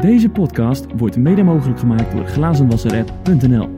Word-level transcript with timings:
Deze 0.00 0.30
podcast 0.30 0.86
wordt 0.96 1.16
mede 1.16 1.42
mogelijk 1.42 1.78
gemaakt 1.78 2.12
door 2.12 2.26
glazenwasserapp.nl. 2.26 3.68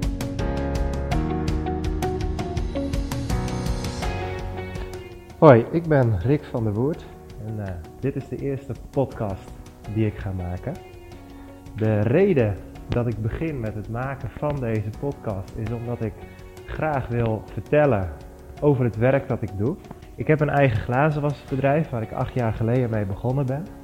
Hoi, 5.39 5.65
ik 5.71 5.89
ben 5.89 6.19
Rick 6.19 6.45
van 6.45 6.65
der 6.65 6.73
Woert 6.73 7.07
en 7.47 7.67
eh, 7.67 7.75
dit 8.01 8.17
is 8.17 8.29
de 8.29 8.37
eerste 8.37 8.73
podcast 8.91 9.51
die 9.95 10.07
ik 10.07 10.17
ga 10.17 10.33
maken. 10.33 10.75
De 11.77 12.01
reden 12.01 12.57
dat 12.89 13.07
ik 13.07 13.23
begin 13.23 13.61
met 13.61 13.75
het 13.75 13.89
maken 13.89 14.31
van 14.31 14.57
deze 14.61 14.91
podcast 15.01 15.53
is 15.57 15.71
omdat 15.71 16.05
ik 16.05 16.13
graag 16.67 17.09
wil 17.09 17.43
vertellen 17.53 18.13
over 18.61 18.85
het 18.85 18.97
werk 18.97 19.29
dat 19.29 19.43
ik 19.43 19.51
doe. 19.57 19.77
Ik 20.15 20.27
heb 20.27 20.41
een 20.41 20.51
eigen 20.51 20.79
glazenwasbedrijf 20.79 21.91
waar 21.91 22.03
ik 22.03 22.13
acht 22.13 22.35
jaar 22.35 22.53
geleden 22.53 22.91
mee 22.91 23.07
begonnen 23.07 23.47
ben. 23.47 23.78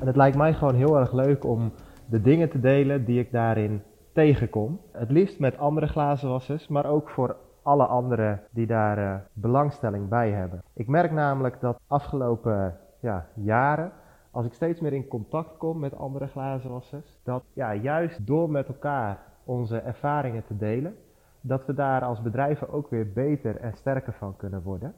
En 0.00 0.06
het 0.06 0.16
lijkt 0.16 0.36
mij 0.36 0.54
gewoon 0.54 0.74
heel 0.74 0.98
erg 0.98 1.12
leuk 1.12 1.44
om 1.44 1.72
de 2.06 2.20
dingen 2.20 2.50
te 2.50 2.60
delen 2.60 3.04
die 3.04 3.20
ik 3.20 3.32
daarin 3.32 3.82
tegenkom. 4.12 4.80
Het 4.92 5.10
liefst 5.10 5.38
met 5.38 5.58
andere 5.58 5.86
glazenwassers, 5.86 6.68
maar 6.68 6.86
ook 6.86 7.08
voor 7.08 7.36
alle 7.62 7.86
anderen 7.86 8.40
die 8.50 8.66
daar 8.66 8.98
uh, 8.98 9.14
belangstelling 9.32 10.08
bij 10.08 10.30
hebben. 10.30 10.62
Ik 10.74 10.88
merk 10.88 11.12
namelijk 11.12 11.60
dat 11.60 11.80
afgelopen 11.86 12.76
ja, 13.00 13.26
jaren, 13.34 13.92
als 14.30 14.46
ik 14.46 14.52
steeds 14.52 14.80
meer 14.80 14.92
in 14.92 15.08
contact 15.08 15.56
kom 15.56 15.78
met 15.78 15.96
andere 15.96 16.26
glazenwassers, 16.26 17.20
dat 17.22 17.44
ja, 17.52 17.74
juist 17.74 18.26
door 18.26 18.50
met 18.50 18.68
elkaar 18.68 19.18
onze 19.44 19.78
ervaringen 19.78 20.44
te 20.46 20.56
delen, 20.56 20.96
dat 21.40 21.66
we 21.66 21.74
daar 21.74 22.02
als 22.02 22.22
bedrijven 22.22 22.72
ook 22.72 22.90
weer 22.90 23.12
beter 23.12 23.56
en 23.56 23.74
sterker 23.74 24.12
van 24.12 24.36
kunnen 24.36 24.62
worden. 24.62 24.94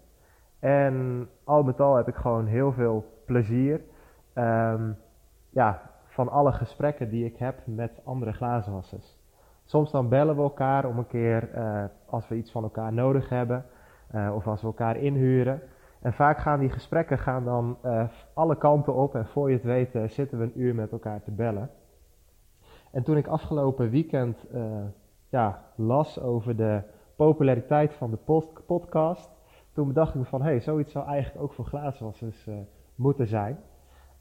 En 0.59 1.29
al 1.45 1.63
met 1.63 1.81
al 1.81 1.97
heb 1.97 2.09
ik 2.09 2.15
gewoon 2.15 2.47
heel 2.47 2.73
veel 2.73 3.05
plezier 3.27 3.81
um, 4.39 4.97
ja, 5.51 5.91
van 6.05 6.29
alle 6.29 6.53
gesprekken 6.53 7.11
die 7.11 7.25
ik 7.25 7.37
heb 7.37 7.59
met 7.65 8.01
andere 8.05 8.33
glazenwassers. 8.33 9.19
Soms 9.65 9.91
dan 9.91 10.09
bellen 10.09 10.37
we 10.37 10.43
elkaar 10.43 10.85
om 10.85 10.99
een 10.99 11.07
keer 11.07 11.55
uh, 11.55 11.85
als 12.07 12.29
we 12.29 12.37
iets 12.37 12.51
van 12.51 12.63
elkaar 12.63 12.93
nodig 12.93 13.29
hebben 13.29 13.65
uh, 14.15 14.35
of 14.35 14.47
als 14.47 14.61
we 14.61 14.67
elkaar 14.67 14.97
inhuren. 14.97 15.63
En 16.01 16.13
vaak 16.13 16.39
gaan 16.39 16.59
die 16.59 16.71
gesprekken 16.71 17.19
gaan 17.19 17.45
dan 17.45 17.79
uh, 17.85 18.05
alle 18.35 18.57
kanten 18.57 18.95
op 18.95 19.15
en 19.15 19.27
voor 19.27 19.51
je 19.51 19.57
het 19.57 19.65
weet 19.65 20.13
zitten 20.13 20.39
we 20.39 20.45
een 20.45 20.61
uur 20.61 20.75
met 20.75 20.93
elkaar 20.93 21.23
te 21.23 21.31
bellen. 21.31 21.71
En 22.91 23.03
toen 23.03 23.17
ik 23.17 23.27
afgelopen 23.27 23.91
weekend 23.91 24.47
ja, 25.29 25.63
las 25.75 26.21
over 26.21 26.57
de 26.57 26.83
populariteit 27.17 27.95
van 27.95 28.11
de 28.11 28.19
podcast, 28.67 29.31
toen 29.73 29.87
bedacht 29.87 30.15
ik 30.15 30.25
van 30.25 30.43
hé, 30.43 30.49
hey, 30.49 30.61
zoiets 30.61 30.93
zou 30.93 31.07
eigenlijk 31.07 31.45
ook 31.45 31.53
voor 31.53 31.65
glazenwassers 31.65 32.49
moeten 32.95 33.27
zijn. 33.27 33.59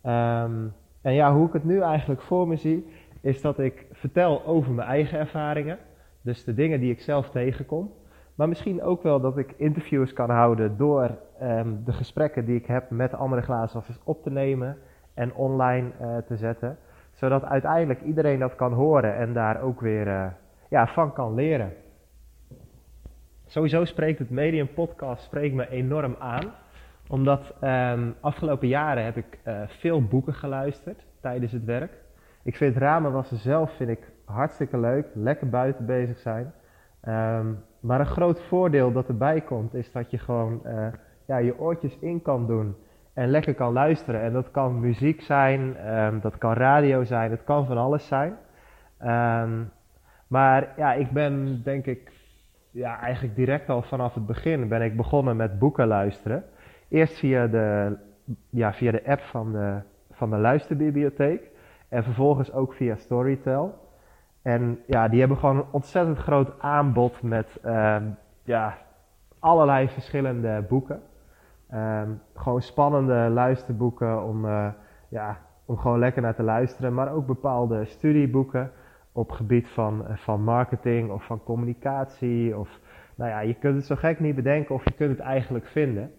Um, 0.07 0.73
en 1.01 1.13
ja, 1.13 1.33
hoe 1.33 1.47
ik 1.47 1.53
het 1.53 1.63
nu 1.63 1.81
eigenlijk 1.81 2.21
voor 2.21 2.47
me 2.47 2.55
zie, 2.55 2.87
is 3.21 3.41
dat 3.41 3.59
ik 3.59 3.85
vertel 3.91 4.45
over 4.45 4.73
mijn 4.73 4.87
eigen 4.87 5.19
ervaringen. 5.19 5.77
Dus 6.21 6.43
de 6.43 6.53
dingen 6.53 6.79
die 6.79 6.91
ik 6.91 7.01
zelf 7.01 7.29
tegenkom. 7.29 7.91
Maar 8.35 8.47
misschien 8.47 8.83
ook 8.83 9.03
wel 9.03 9.19
dat 9.19 9.37
ik 9.37 9.53
interviews 9.57 10.13
kan 10.13 10.29
houden 10.29 10.77
door 10.77 11.17
um, 11.41 11.81
de 11.85 11.93
gesprekken 11.93 12.45
die 12.45 12.55
ik 12.55 12.65
heb 12.65 12.89
met 12.89 13.13
andere 13.13 13.41
glazenwassers 13.41 13.99
op 14.03 14.23
te 14.23 14.29
nemen 14.29 14.77
en 15.13 15.33
online 15.33 15.91
uh, 16.01 16.17
te 16.17 16.37
zetten. 16.37 16.77
Zodat 17.11 17.43
uiteindelijk 17.43 18.01
iedereen 18.01 18.39
dat 18.39 18.55
kan 18.55 18.73
horen 18.73 19.15
en 19.15 19.33
daar 19.33 19.61
ook 19.61 19.81
weer 19.81 20.07
uh, 20.07 20.25
ja, 20.69 20.87
van 20.87 21.13
kan 21.13 21.33
leren. 21.33 21.73
Sowieso 23.45 23.85
spreekt 23.85 24.19
het 24.19 24.29
medium 24.29 24.73
podcast 24.73 25.23
spreekt 25.23 25.55
me 25.55 25.69
enorm 25.69 26.15
aan 26.19 26.53
omdat 27.07 27.53
um, 27.63 28.15
afgelopen 28.21 28.67
jaren 28.67 29.03
heb 29.03 29.17
ik 29.17 29.39
uh, 29.47 29.61
veel 29.67 30.03
boeken 30.03 30.33
geluisterd 30.33 31.05
tijdens 31.21 31.51
het 31.51 31.65
werk. 31.65 31.91
Ik 32.43 32.55
vind 32.55 32.77
ramenwassen 32.77 33.37
zelf 33.37 33.71
vind 33.75 33.89
ik 33.89 34.11
hartstikke 34.25 34.77
leuk, 34.77 35.07
lekker 35.13 35.49
buiten 35.49 35.85
bezig 35.85 36.17
zijn. 36.17 36.53
Um, 37.07 37.63
maar 37.79 37.99
een 37.99 38.05
groot 38.05 38.41
voordeel 38.41 38.91
dat 38.91 39.07
erbij 39.07 39.41
komt 39.41 39.73
is 39.73 39.91
dat 39.91 40.11
je 40.11 40.17
gewoon 40.17 40.61
uh, 40.65 40.87
ja, 41.25 41.37
je 41.37 41.59
oortjes 41.59 41.97
in 41.99 42.21
kan 42.21 42.47
doen 42.47 42.75
en 43.13 43.29
lekker 43.29 43.55
kan 43.55 43.73
luisteren. 43.73 44.21
En 44.21 44.33
dat 44.33 44.51
kan 44.51 44.79
muziek 44.79 45.21
zijn, 45.21 45.91
um, 45.93 46.19
dat 46.19 46.37
kan 46.37 46.53
radio 46.53 47.03
zijn, 47.03 47.31
het 47.31 47.43
kan 47.43 47.65
van 47.65 47.77
alles 47.77 48.07
zijn. 48.07 48.37
maar 50.27 50.73
ja, 50.77 50.93
ik 50.93 51.11
ben 51.11 51.61
denk 51.63 51.85
ik 51.85 52.11
ja, 52.71 52.99
eigenlijk 52.99 53.35
direct 53.35 53.69
al 53.69 53.81
vanaf 53.81 54.13
het 54.13 54.25
begin 54.25 54.67
ben 54.67 54.81
ik 54.81 54.95
begonnen 54.95 55.35
met 55.35 55.59
boeken 55.59 55.87
luisteren. 55.87 56.43
Eerst 56.89 57.17
via 57.17 57.47
de, 57.47 57.97
ja, 58.49 58.73
via 58.73 58.91
de 58.91 59.05
app 59.05 59.21
van 59.21 59.51
de, 59.51 59.79
van 60.11 60.29
de 60.29 60.37
luisterbibliotheek. 60.37 61.51
En 61.89 62.03
vervolgens 62.03 62.53
ook 62.53 62.73
via 62.73 62.95
Storytel. 62.95 63.85
En 64.41 64.79
ja, 64.85 65.07
die 65.07 65.19
hebben 65.19 65.37
gewoon 65.37 65.57
een 65.57 65.71
ontzettend 65.71 66.17
groot 66.17 66.59
aanbod 66.59 67.21
met 67.21 67.59
uh, 67.65 67.97
ja, 68.43 68.77
allerlei 69.39 69.89
verschillende 69.89 70.65
boeken. 70.69 71.01
Um, 71.73 72.21
gewoon 72.35 72.61
spannende 72.61 73.29
luisterboeken 73.29 74.23
om, 74.23 74.45
uh, 74.45 74.67
ja, 75.09 75.37
om 75.65 75.77
gewoon 75.77 75.99
lekker 75.99 76.21
naar 76.21 76.35
te 76.35 76.43
luisteren. 76.43 76.93
Maar 76.93 77.13
ook 77.13 77.25
bepaalde 77.25 77.85
studieboeken 77.85 78.71
op 79.11 79.31
gebied 79.31 79.67
van, 79.67 80.05
van 80.07 80.43
marketing 80.43 81.11
of 81.11 81.23
van 81.23 81.43
communicatie. 81.43 82.57
Of, 82.57 82.79
nou 83.15 83.29
ja, 83.29 83.39
je 83.39 83.53
kunt 83.53 83.75
het 83.75 83.85
zo 83.85 83.95
gek 83.95 84.19
niet 84.19 84.35
bedenken 84.35 84.75
of 84.75 84.83
je 84.83 84.91
kunt 84.91 85.09
het 85.09 85.19
eigenlijk 85.19 85.67
vinden. 85.67 86.11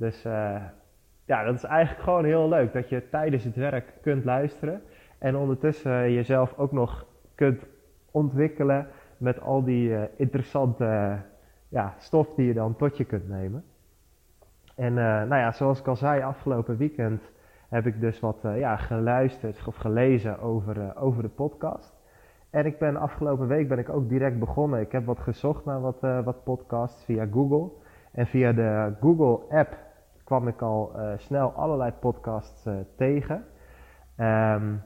Dus 0.00 0.24
uh, 0.24 0.62
ja, 1.24 1.44
dat 1.44 1.54
is 1.54 1.64
eigenlijk 1.64 2.02
gewoon 2.02 2.24
heel 2.24 2.48
leuk 2.48 2.72
dat 2.72 2.88
je 2.88 3.08
tijdens 3.08 3.44
het 3.44 3.56
werk 3.56 3.92
kunt 4.02 4.24
luisteren 4.24 4.82
en 5.18 5.36
ondertussen 5.36 6.12
jezelf 6.12 6.58
ook 6.58 6.72
nog 6.72 7.06
kunt 7.34 7.64
ontwikkelen 8.10 8.86
met 9.16 9.40
al 9.40 9.64
die 9.64 9.88
uh, 9.88 10.02
interessante 10.16 11.18
ja, 11.68 11.94
stof 11.98 12.34
die 12.34 12.46
je 12.46 12.54
dan 12.54 12.76
tot 12.76 12.96
je 12.96 13.04
kunt 13.04 13.28
nemen. 13.28 13.64
En 14.76 14.94
nou 14.94 15.34
ja, 15.34 15.52
zoals 15.52 15.80
ik 15.80 15.86
al 15.86 15.96
zei, 15.96 16.22
afgelopen 16.22 16.76
weekend 16.76 17.22
heb 17.68 17.86
ik 17.86 18.00
dus 18.00 18.20
wat 18.20 18.38
ja, 18.42 18.76
geluisterd 18.76 19.66
of 19.66 19.76
gelezen 19.76 20.40
over, 20.40 20.96
over 20.96 21.22
de 21.22 21.28
podcast. 21.28 21.94
En 22.50 22.66
ik 22.66 22.78
ben 22.78 22.96
afgelopen 22.96 23.46
week 23.46 23.68
ben 23.68 23.78
ik 23.78 23.88
ook 23.88 24.08
direct 24.08 24.38
begonnen. 24.38 24.80
Ik 24.80 24.92
heb 24.92 25.06
wat 25.06 25.18
gezocht 25.18 25.64
naar 25.64 25.80
wat, 25.80 26.00
wat 26.00 26.44
podcasts 26.44 27.04
via 27.04 27.26
Google. 27.32 27.70
En 28.12 28.26
via 28.26 28.52
de 28.52 28.92
Google 29.00 29.58
app 29.58 29.76
kwam 30.30 30.48
ik 30.48 30.62
al 30.62 30.92
uh, 30.96 31.12
snel 31.16 31.52
allerlei 31.52 31.92
podcasts 32.00 32.66
uh, 32.66 32.74
tegen. 32.96 33.44
Um, 34.16 34.82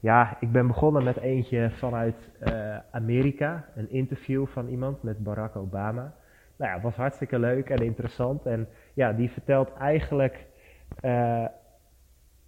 ja, 0.00 0.36
ik 0.40 0.52
ben 0.52 0.66
begonnen 0.66 1.04
met 1.04 1.16
eentje 1.16 1.70
vanuit 1.70 2.30
uh, 2.42 2.76
Amerika, 2.90 3.64
een 3.74 3.90
interview 3.90 4.46
van 4.46 4.68
iemand 4.68 5.02
met 5.02 5.22
Barack 5.24 5.56
Obama. 5.56 6.14
Nou 6.56 6.70
ja, 6.72 6.80
was 6.80 6.96
hartstikke 6.96 7.38
leuk 7.38 7.70
en 7.70 7.84
interessant. 7.84 8.46
En 8.46 8.68
ja, 8.94 9.12
die 9.12 9.30
vertelt 9.30 9.72
eigenlijk 9.72 10.46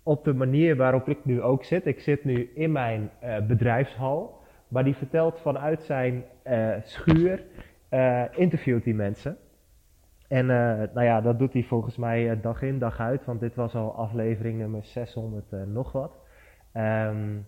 op 0.03 0.25
de 0.25 0.35
manier 0.35 0.77
waarop 0.77 1.09
ik 1.09 1.25
nu 1.25 1.43
ook 1.43 1.65
zit. 1.65 1.87
Ik 1.87 2.01
zit 2.01 2.25
nu 2.25 2.51
in 2.55 2.73
mijn 2.73 3.11
bedrijfshal, 3.47 4.41
maar 4.69 4.85
die 4.85 4.97
vertelt 4.97 5.41
vanuit 5.41 5.83
zijn 5.83 6.25
schuur, 6.83 7.45
interviewt 8.31 8.85
die 8.85 8.95
mensen. 8.95 9.37
En 10.29 10.45
uh, 10.45 10.83
nou 10.95 11.03
ja, 11.03 11.21
dat 11.21 11.39
doet 11.39 11.53
hij 11.53 11.63
volgens 11.63 11.97
mij 11.97 12.31
uh, 12.31 12.43
dag 12.43 12.63
in, 12.63 12.79
dag 12.79 13.01
uit, 13.01 13.25
want 13.25 13.41
dit 13.41 13.55
was 13.55 13.75
al 13.75 13.95
aflevering 13.95 14.59
nummer 14.59 14.85
600 14.85 15.53
uh, 15.53 15.63
nog 15.63 15.93
wat. 15.93 16.13
Um, 16.75 17.47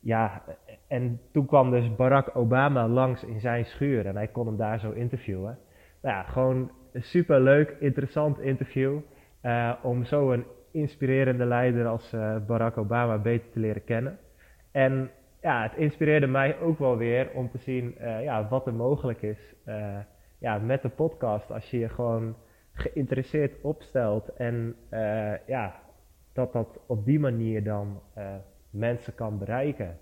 ja, 0.00 0.42
en 0.88 1.20
toen 1.32 1.46
kwam 1.46 1.70
dus 1.70 1.94
Barack 1.96 2.36
Obama 2.36 2.88
langs 2.88 3.24
in 3.24 3.40
zijn 3.40 3.64
schuur 3.64 4.06
en 4.06 4.16
hij 4.16 4.28
kon 4.28 4.46
hem 4.46 4.56
daar 4.56 4.78
zo 4.78 4.90
interviewen. 4.90 5.58
Nou 6.02 6.16
ja, 6.16 6.22
gewoon 6.22 6.70
een 6.92 7.02
super 7.02 7.40
leuk, 7.40 7.76
interessant 7.80 8.40
interview 8.40 8.98
om 9.82 10.04
zo 10.04 10.32
een 10.32 10.44
inspirerende 10.72 11.44
leider 11.44 11.86
als 11.86 12.14
Barack 12.46 12.76
Obama 12.76 13.18
beter 13.18 13.50
te 13.50 13.60
leren 13.60 13.84
kennen. 13.84 14.18
En 14.72 15.10
ja, 15.40 15.62
het 15.62 15.76
inspireerde 15.76 16.26
mij 16.26 16.60
ook 16.60 16.78
wel 16.78 16.96
weer 16.96 17.30
om 17.34 17.50
te 17.50 17.58
zien 17.58 17.94
ja, 17.98 18.48
wat 18.48 18.66
er 18.66 18.74
mogelijk 18.74 19.22
is 19.22 19.54
ja, 20.38 20.58
met 20.58 20.82
de 20.82 20.88
podcast, 20.88 21.50
als 21.50 21.70
je 21.70 21.78
je 21.78 21.88
gewoon 21.88 22.36
geïnteresseerd 22.72 23.60
opstelt 23.60 24.28
en 24.28 24.74
uh, 24.90 25.46
ja, 25.46 25.74
dat 26.32 26.52
dat 26.52 26.78
op 26.86 27.04
die 27.04 27.20
manier 27.20 27.64
dan 27.64 28.00
uh, 28.18 28.34
mensen 28.70 29.14
kan 29.14 29.38
bereiken. 29.38 29.98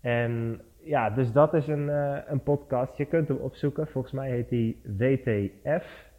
En 0.00 0.60
ja, 0.78 1.10
dus 1.10 1.32
dat 1.32 1.54
is 1.54 1.66
een, 1.66 1.88
uh, 1.88 2.18
een 2.26 2.42
podcast. 2.42 2.96
Je 2.96 3.04
kunt 3.04 3.28
hem 3.28 3.36
opzoeken. 3.36 3.86
Volgens 3.86 4.12
mij 4.12 4.30
heet 4.30 4.48
die 4.48 4.80
WTF. 4.98 6.10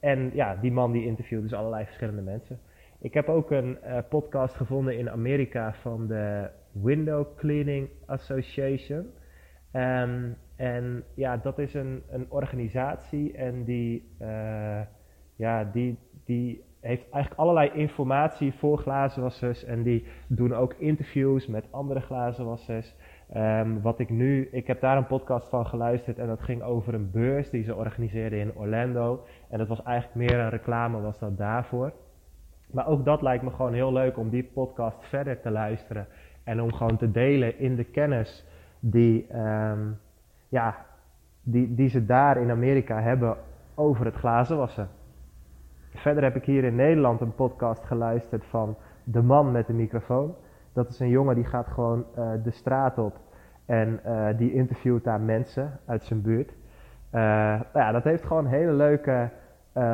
en 0.00 0.30
ja, 0.34 0.56
die 0.56 0.72
man 0.72 0.92
die 0.92 1.04
interviewt 1.04 1.42
dus 1.42 1.54
allerlei 1.54 1.84
verschillende 1.84 2.22
mensen. 2.22 2.60
Ik 2.98 3.14
heb 3.14 3.28
ook 3.28 3.50
een 3.50 3.78
podcast 4.08 4.54
gevonden 4.54 4.98
in 4.98 5.10
Amerika 5.10 5.74
van 5.74 6.06
de 6.06 6.48
Window 6.72 7.36
Cleaning 7.36 7.88
Association. 8.06 9.10
Um, 9.72 10.36
en 10.56 11.04
ja, 11.14 11.36
dat 11.36 11.58
is 11.58 11.74
een, 11.74 12.02
een 12.08 12.26
organisatie 12.28 13.32
en 13.32 13.64
die, 13.64 14.08
uh, 14.20 14.80
ja, 15.36 15.64
die, 15.64 15.98
die 16.24 16.64
heeft 16.84 17.10
eigenlijk 17.10 17.40
allerlei 17.40 17.70
informatie 17.72 18.52
voor 18.52 18.78
glazenwassers. 18.78 19.64
En 19.64 19.82
die 19.82 20.06
doen 20.26 20.54
ook 20.54 20.74
interviews 20.78 21.46
met 21.46 21.64
andere 21.70 22.00
glazenwassers. 22.00 22.94
Um, 23.36 23.82
wat 23.82 23.98
ik 23.98 24.10
nu, 24.10 24.48
ik 24.52 24.66
heb 24.66 24.80
daar 24.80 24.96
een 24.96 25.06
podcast 25.06 25.48
van 25.48 25.66
geluisterd 25.66 26.18
en 26.18 26.26
dat 26.26 26.42
ging 26.42 26.62
over 26.62 26.94
een 26.94 27.10
beurs 27.10 27.50
die 27.50 27.62
ze 27.62 27.74
organiseerden 27.74 28.38
in 28.38 28.54
Orlando. 28.54 29.24
En 29.48 29.58
dat 29.58 29.68
was 29.68 29.82
eigenlijk 29.82 30.30
meer 30.30 30.38
een 30.38 30.50
reclame, 30.50 31.00
was 31.00 31.18
dat 31.18 31.38
daarvoor. 31.38 31.92
Maar 32.70 32.86
ook 32.86 33.04
dat 33.04 33.22
lijkt 33.22 33.44
me 33.44 33.50
gewoon 33.50 33.74
heel 33.74 33.92
leuk 33.92 34.18
om 34.18 34.30
die 34.30 34.50
podcast 34.54 35.04
verder 35.04 35.40
te 35.40 35.50
luisteren. 35.50 36.06
En 36.44 36.60
om 36.60 36.72
gewoon 36.72 36.96
te 36.96 37.10
delen 37.10 37.58
in 37.58 37.76
de 37.76 37.84
kennis 37.84 38.46
die, 38.80 39.36
um, 39.36 39.98
ja, 40.54 40.74
die, 41.42 41.74
die 41.74 41.88
ze 41.88 42.04
daar 42.04 42.36
in 42.36 42.50
Amerika 42.50 43.00
hebben 43.00 43.36
over 43.74 44.04
het 44.04 44.14
glazenwassen. 44.14 44.88
Verder 45.94 46.22
heb 46.22 46.36
ik 46.36 46.44
hier 46.44 46.64
in 46.64 46.74
Nederland 46.74 47.20
een 47.20 47.34
podcast 47.34 47.84
geluisterd 47.84 48.44
van 48.44 48.76
De 49.04 49.22
Man 49.22 49.52
met 49.52 49.66
de 49.66 49.72
microfoon. 49.72 50.34
Dat 50.72 50.88
is 50.88 51.00
een 51.00 51.08
jongen 51.08 51.34
die 51.34 51.44
gaat 51.44 51.66
gewoon 51.66 52.04
uh, 52.18 52.30
de 52.42 52.50
straat 52.50 52.98
op 52.98 53.16
en 53.66 54.00
uh, 54.06 54.26
die 54.36 54.52
interviewt 54.52 55.04
daar 55.04 55.20
mensen 55.20 55.80
uit 55.86 56.04
zijn 56.04 56.22
buurt. 56.22 56.50
Uh, 56.50 57.20
ja, 57.74 57.92
dat 57.92 58.04
heeft 58.04 58.24
gewoon 58.24 58.46
hele 58.46 58.72
leuke 58.72 59.30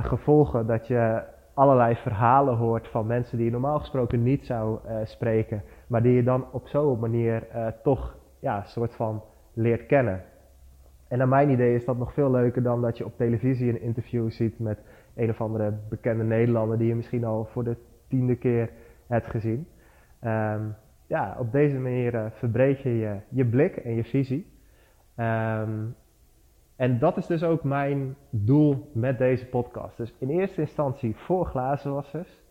gevolgen 0.03 0.67
dat 0.67 0.87
je 0.87 1.23
allerlei 1.55 1.95
verhalen 1.95 2.57
hoort 2.57 2.89
van 2.89 3.07
mensen 3.07 3.37
die 3.37 3.47
je 3.47 3.53
normaal 3.53 3.79
gesproken 3.79 4.23
niet 4.23 4.47
zou 4.47 4.79
spreken, 5.05 5.63
maar 5.87 6.03
die 6.03 6.13
je 6.13 6.23
dan 6.23 6.45
op 6.53 6.69
zo'n 6.69 6.99
manier 6.99 7.47
toch 7.83 8.17
ja, 8.41 8.63
soort 8.63 8.95
van 8.95 9.23
leert 9.53 9.87
kennen. 9.87 10.23
En 11.11 11.19
naar 11.19 11.29
mijn 11.29 11.51
idee 11.51 11.75
is 11.75 11.85
dat 11.85 11.99
nog 11.99 12.13
veel 12.13 12.31
leuker 12.31 12.63
dan 12.63 12.83
dat 12.83 12.99
je 12.99 13.05
op 13.05 13.17
televisie 13.17 13.69
een 13.69 13.81
interview 13.81 14.31
ziet 14.31 14.59
met 14.59 14.79
een 15.15 15.31
of 15.31 15.41
andere 15.41 15.75
bekende 15.89 16.25
Nederlander 16.25 16.79
die 16.79 16.89
je 16.89 16.95
misschien 16.95 17.25
al 17.25 17.45
voor 17.45 17.65
de 17.65 17.77
tiende 18.09 18.37
keer 18.37 18.71
hebt 19.07 19.27
gezien. 19.27 19.67
Um, 20.25 20.75
ja, 21.07 21.37
op 21.39 21.53
deze 21.53 21.79
manier 21.79 22.15
uh, 22.15 22.25
verbreed 22.31 22.81
je, 22.81 23.17
je 23.29 23.45
blik 23.45 23.77
en 23.77 23.95
je 23.95 24.05
visie. 24.05 24.53
Um, 25.17 25.95
en 26.77 26.99
dat 26.99 27.17
is 27.17 27.27
dus 27.27 27.45
ook 27.45 27.65
mijn 27.65 28.17
doel 28.31 28.91
met 28.93 29.19
deze 29.19 29.47
podcast. 29.47 29.97
Dus 29.97 30.15
in 30.19 30.29
eerste 30.29 30.61
instantie 30.61 31.17
voor 31.17 31.47
glazenwassers. 31.47 32.43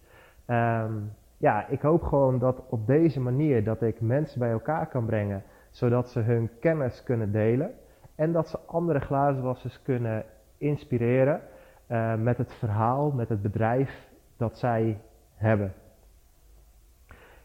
Um, 0.47 1.11
ja, 1.37 1.67
ik 1.67 1.81
hoop 1.81 2.03
gewoon 2.03 2.39
dat 2.39 2.63
op 2.69 2.87
deze 2.87 3.19
manier 3.19 3.63
dat 3.63 3.81
ik 3.81 4.01
mensen 4.01 4.39
bij 4.39 4.51
elkaar 4.51 4.87
kan 4.87 5.05
brengen, 5.05 5.43
zodat 5.69 6.09
ze 6.09 6.19
hun 6.19 6.49
kennis 6.59 7.03
kunnen 7.03 7.31
delen 7.31 7.71
en 8.19 8.31
dat 8.31 8.47
ze 8.47 8.59
andere 8.65 8.99
glazenwassers 8.99 9.81
kunnen 9.81 10.23
inspireren 10.57 11.41
uh, 11.87 12.15
met 12.15 12.37
het 12.37 12.53
verhaal, 12.53 13.11
met 13.11 13.29
het 13.29 13.41
bedrijf 13.41 14.09
dat 14.37 14.57
zij 14.57 15.01
hebben. 15.35 15.73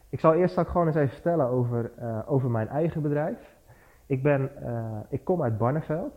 Ik 0.09 0.21
zal 0.21 0.35
eerst 0.35 0.59
ook 0.59 0.69
gewoon 0.69 0.87
eens 0.87 0.97
even 0.97 1.13
vertellen 1.15 1.47
over, 1.47 1.93
uh, 1.99 2.19
over 2.27 2.51
mijn 2.51 2.69
eigen 2.69 3.03
bedrijf. 3.03 3.39
Ik, 4.07 4.23
ben, 4.23 4.51
uh, 4.63 4.99
ik 5.09 5.25
kom 5.25 5.43
uit 5.43 5.59
Barneveld. 5.59 6.13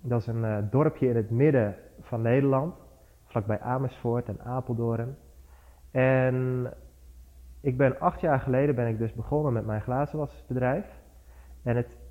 Dat 0.00 0.20
is 0.20 0.26
een 0.26 0.68
dorpje 0.70 1.08
in 1.08 1.16
het 1.16 1.30
midden 1.30 1.76
van 2.00 2.22
Nederland, 2.22 2.74
vlakbij 3.26 3.60
Amersfoort 3.60 4.28
en 4.28 4.40
Apeldoorn. 4.40 5.16
En 5.90 6.66
ik 7.60 7.76
ben 7.76 8.00
acht 8.00 8.20
jaar 8.20 8.40
geleden 8.40 8.74
ben 8.74 8.88
ik 8.88 8.98
dus 8.98 9.14
begonnen 9.14 9.52
met 9.52 9.66
mijn 9.66 9.80
glazenwassersbedrijf. 9.80 10.86
En 11.62 11.76
het 11.76 12.01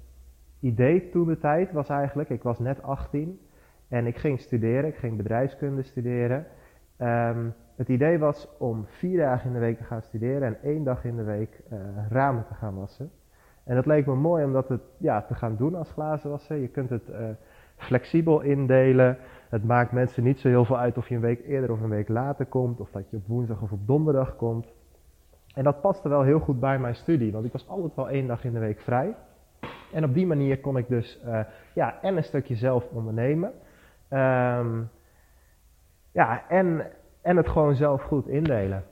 idee 0.61 1.09
toen 1.09 1.27
de 1.27 1.37
tijd 1.37 1.71
was 1.71 1.89
eigenlijk, 1.89 2.29
ik 2.29 2.43
was 2.43 2.59
net 2.59 2.83
18 2.83 3.39
en 3.87 4.07
ik 4.07 4.17
ging 4.17 4.39
studeren, 4.39 4.85
ik 4.85 4.95
ging 4.95 5.17
bedrijfskunde 5.17 5.83
studeren. 5.83 6.45
Um, 6.97 7.53
het 7.75 7.89
idee 7.89 8.19
was 8.19 8.47
om 8.57 8.85
vier 8.87 9.17
dagen 9.17 9.47
in 9.47 9.53
de 9.53 9.59
week 9.59 9.77
te 9.77 9.83
gaan 9.83 10.01
studeren 10.01 10.47
en 10.47 10.57
één 10.63 10.83
dag 10.83 11.05
in 11.05 11.15
de 11.15 11.23
week 11.23 11.61
uh, 11.71 11.79
ramen 12.09 12.45
te 12.45 12.53
gaan 12.53 12.75
wassen. 12.75 13.11
En 13.63 13.75
dat 13.75 13.85
leek 13.85 14.05
me 14.05 14.15
mooi 14.15 14.43
om 14.43 14.53
dat 14.53 14.69
het, 14.69 14.81
ja, 14.97 15.21
te 15.21 15.35
gaan 15.35 15.55
doen 15.55 15.75
als 15.75 15.91
glazenwasser. 15.91 16.57
Je 16.57 16.67
kunt 16.67 16.89
het 16.89 17.09
uh, 17.09 17.17
flexibel 17.75 18.41
indelen. 18.41 19.17
Het 19.49 19.63
maakt 19.63 19.91
mensen 19.91 20.23
niet 20.23 20.39
zo 20.39 20.47
heel 20.47 20.65
veel 20.65 20.77
uit 20.77 20.97
of 20.97 21.07
je 21.07 21.15
een 21.15 21.21
week 21.21 21.45
eerder 21.45 21.71
of 21.71 21.81
een 21.81 21.89
week 21.89 22.07
later 22.07 22.45
komt, 22.45 22.79
of 22.79 22.91
dat 22.91 23.09
je 23.09 23.17
op 23.17 23.27
woensdag 23.27 23.61
of 23.61 23.71
op 23.71 23.87
donderdag 23.87 24.35
komt. 24.35 24.73
En 25.53 25.63
dat 25.63 25.81
paste 25.81 26.09
wel 26.09 26.21
heel 26.21 26.39
goed 26.39 26.59
bij 26.59 26.79
mijn 26.79 26.95
studie, 26.95 27.31
want 27.31 27.45
ik 27.45 27.51
was 27.51 27.67
altijd 27.67 27.95
wel 27.95 28.09
één 28.09 28.27
dag 28.27 28.45
in 28.45 28.53
de 28.53 28.59
week 28.59 28.79
vrij. 28.79 29.15
En 29.93 30.03
op 30.03 30.13
die 30.13 30.27
manier 30.27 30.59
kon 30.59 30.77
ik 30.77 30.87
dus 30.87 31.21
uh, 31.25 31.39
ja, 31.73 32.01
en 32.01 32.17
een 32.17 32.23
stukje 32.23 32.55
zelf 32.55 32.87
ondernemen. 32.91 33.51
Um, 34.09 34.89
ja, 36.11 36.43
en, 36.47 36.85
en 37.21 37.37
het 37.37 37.49
gewoon 37.49 37.75
zelf 37.75 38.01
goed 38.01 38.27
indelen. 38.27 38.83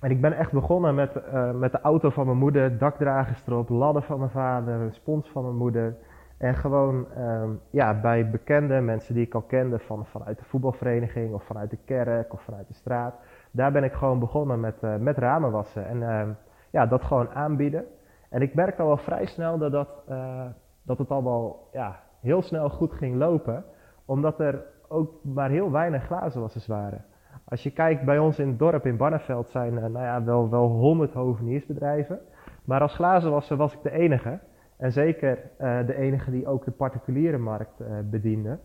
En 0.00 0.10
ik 0.10 0.20
ben 0.20 0.32
echt 0.32 0.52
begonnen 0.52 0.94
met, 0.94 1.16
uh, 1.16 1.50
met 1.50 1.72
de 1.72 1.80
auto 1.80 2.10
van 2.10 2.26
mijn 2.26 2.38
moeder, 2.38 2.78
dakdragers 2.78 3.46
erop, 3.46 3.68
ladder 3.68 4.02
van 4.02 4.18
mijn 4.18 4.30
vader, 4.30 4.94
spons 4.94 5.28
van 5.28 5.42
mijn 5.42 5.56
moeder. 5.56 5.96
En 6.38 6.54
gewoon 6.54 7.06
um, 7.18 7.60
ja, 7.70 8.00
bij 8.00 8.30
bekende 8.30 8.80
mensen 8.80 9.14
die 9.14 9.26
ik 9.26 9.34
al 9.34 9.42
kende 9.42 9.78
van, 9.78 10.06
vanuit 10.06 10.38
de 10.38 10.44
voetbalvereniging 10.44 11.34
of 11.34 11.44
vanuit 11.44 11.70
de 11.70 11.78
kerk 11.84 12.32
of 12.32 12.42
vanuit 12.42 12.68
de 12.68 12.74
straat. 12.74 13.14
Daar 13.50 13.72
ben 13.72 13.84
ik 13.84 13.92
gewoon 13.92 14.18
begonnen 14.18 14.60
met, 14.60 14.82
uh, 14.82 14.96
met 14.96 15.18
ramen 15.18 15.50
wassen 15.50 15.86
en 15.86 15.96
uh, 15.96 16.22
ja, 16.70 16.86
dat 16.86 17.02
gewoon 17.02 17.30
aanbieden. 17.30 17.84
En 18.32 18.42
ik 18.42 18.54
merkte 18.54 18.82
al 18.82 18.88
wel 18.88 18.96
vrij 18.96 19.26
snel 19.26 19.58
dat, 19.58 19.72
dat, 19.72 19.88
uh, 20.10 20.44
dat 20.82 20.98
het 20.98 21.10
al 21.10 21.24
wel 21.24 21.68
ja, 21.72 22.00
heel 22.20 22.42
snel 22.42 22.70
goed 22.70 22.92
ging 22.92 23.16
lopen. 23.16 23.64
Omdat 24.04 24.40
er 24.40 24.64
ook 24.88 25.24
maar 25.24 25.50
heel 25.50 25.70
weinig 25.70 26.04
glazenwassers 26.04 26.66
waren. 26.66 27.04
Als 27.44 27.62
je 27.62 27.70
kijkt 27.70 28.04
bij 28.04 28.18
ons 28.18 28.38
in 28.38 28.48
het 28.48 28.58
dorp 28.58 28.86
in 28.86 28.96
Barneveld 28.96 29.50
zijn 29.50 29.72
uh, 29.72 29.80
nou 29.80 30.04
ja, 30.04 30.24
wel, 30.24 30.50
wel 30.50 30.68
100 30.68 31.12
hoveniersbedrijven. 31.12 32.20
Maar 32.64 32.80
als 32.80 32.94
glazenwasser 32.94 33.56
was 33.56 33.72
ik 33.72 33.82
de 33.82 33.90
enige. 33.90 34.38
En 34.76 34.92
zeker 34.92 35.38
uh, 35.38 35.86
de 35.86 35.96
enige 35.96 36.30
die 36.30 36.46
ook 36.46 36.64
de 36.64 36.70
particuliere 36.70 37.38
markt 37.38 37.82
bediende. 38.10 38.58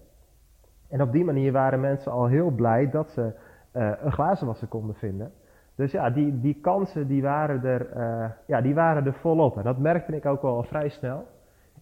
En 0.90 1.02
op 1.02 1.12
die 1.12 1.26
manier 1.26 1.52
waren 1.52 1.80
mensen 1.80 2.12
al 2.12 2.26
heel 2.26 2.50
blij 2.50 2.90
dat 2.90 3.10
ze 3.10 3.34
een 3.72 4.12
glazenwasser 4.12 4.68
konden 4.68 4.96
vinden. 4.96 5.32
Dus 5.78 5.92
ja, 5.92 6.10
die, 6.10 6.40
die 6.40 6.60
kansen 6.62 7.08
die 7.08 7.22
waren, 7.22 7.64
er, 7.64 7.88
ja, 8.46 8.62
die 8.62 8.74
waren 8.74 9.06
er 9.06 9.14
volop. 9.14 9.58
En 9.58 9.64
dat 9.64 9.78
merkte 9.78 10.16
ik 10.16 10.26
ook 10.26 10.42
wel 10.42 10.64
vrij 10.64 10.90
snel. 10.90 11.26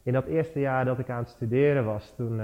In 0.03 0.13
dat 0.13 0.25
eerste 0.25 0.59
jaar 0.59 0.85
dat 0.85 0.99
ik 0.99 1.09
aan 1.09 1.19
het 1.19 1.27
studeren 1.27 1.85
was, 1.85 2.13
toen 2.15 2.41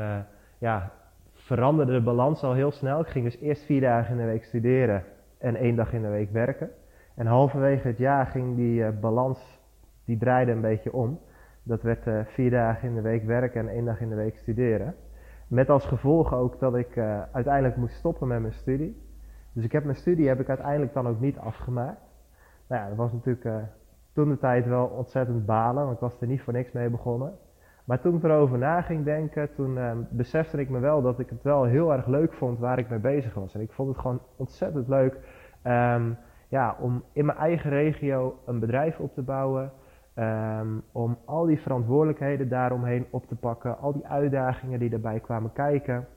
ja, 0.57 0.91
veranderde 1.33 1.91
de 1.91 2.01
balans 2.01 2.43
al 2.43 2.53
heel 2.53 2.71
snel. 2.71 2.99
Ik 2.99 3.07
ging 3.07 3.25
dus 3.25 3.39
eerst 3.39 3.65
vier 3.65 3.81
dagen 3.81 4.11
in 4.11 4.17
de 4.17 4.31
week 4.31 4.43
studeren 4.43 5.03
en 5.37 5.55
één 5.55 5.75
dag 5.75 5.93
in 5.93 6.01
de 6.01 6.09
week 6.09 6.31
werken. 6.31 6.69
En 7.15 7.25
halverwege 7.25 7.87
het 7.87 7.97
jaar 7.97 8.25
ging 8.25 8.55
die 8.55 8.81
uh, 8.81 8.89
balans, 9.01 9.59
die 10.05 10.17
draaide 10.17 10.51
een 10.51 10.61
beetje 10.61 10.93
om. 10.93 11.19
Dat 11.63 11.81
werd 11.81 12.27
vier 12.27 12.49
dagen 12.49 12.89
in 12.89 12.95
de 12.95 13.01
week 13.01 13.23
werken 13.23 13.61
en 13.61 13.67
één 13.67 13.85
dag 13.85 14.01
in 14.01 14.09
de 14.09 14.15
week 14.15 14.37
studeren. 14.37 14.95
Met 15.47 15.69
als 15.69 15.85
gevolg 15.85 16.33
ook 16.33 16.59
dat 16.59 16.75
ik 16.75 16.97
uiteindelijk 17.31 17.75
moest 17.75 17.95
stoppen 17.95 18.27
met 18.27 18.41
mijn 18.41 18.53
studie. 18.53 19.10
Dus 19.53 19.63
ik 19.63 19.71
heb 19.71 19.83
mijn 19.83 19.95
studie 19.95 20.27
heb 20.27 20.39
ik 20.39 20.49
uiteindelijk 20.49 20.93
dan 20.93 21.07
ook 21.07 21.19
niet 21.19 21.37
afgemaakt. 21.37 22.01
Nou 22.67 22.81
ja, 22.81 22.87
dat 22.87 22.97
was 22.97 23.11
natuurlijk 23.11 23.67
toen 24.13 24.29
de 24.29 24.37
tijd 24.37 24.65
wel 24.65 24.85
ontzettend 24.85 25.45
balen, 25.45 25.83
want 25.83 25.95
ik 25.95 26.01
was 26.01 26.21
er 26.21 26.27
niet 26.27 26.41
voor 26.41 26.53
niks 26.53 26.71
mee 26.71 26.89
begonnen. 26.89 27.37
Maar 27.85 27.99
toen 27.99 28.15
ik 28.15 28.23
erover 28.23 28.57
na 28.57 28.81
ging 28.81 29.05
denken, 29.05 29.53
toen 29.53 29.77
uh, 29.77 29.91
besefte 30.09 30.59
ik 30.59 30.69
me 30.69 30.79
wel 30.79 31.01
dat 31.01 31.19
ik 31.19 31.29
het 31.29 31.41
wel 31.41 31.63
heel 31.63 31.93
erg 31.93 32.07
leuk 32.07 32.33
vond 32.33 32.59
waar 32.59 32.79
ik 32.79 32.89
mee 32.89 32.99
bezig 32.99 33.33
was. 33.33 33.55
En 33.55 33.61
ik 33.61 33.71
vond 33.71 33.89
het 33.89 33.97
gewoon 33.97 34.21
ontzettend 34.35 34.87
leuk 34.87 35.13
um, 35.63 36.17
ja, 36.47 36.75
om 36.79 37.03
in 37.13 37.25
mijn 37.25 37.37
eigen 37.37 37.69
regio 37.69 38.39
een 38.45 38.59
bedrijf 38.59 38.99
op 38.99 39.13
te 39.13 39.21
bouwen. 39.21 39.71
Um, 40.15 40.83
om 40.91 41.17
al 41.25 41.45
die 41.45 41.59
verantwoordelijkheden 41.59 42.49
daaromheen 42.49 43.05
op 43.09 43.27
te 43.27 43.35
pakken, 43.35 43.77
al 43.77 43.93
die 43.93 44.07
uitdagingen 44.07 44.79
die 44.79 44.91
erbij 44.91 45.19
kwamen 45.19 45.53
kijken. 45.53 46.07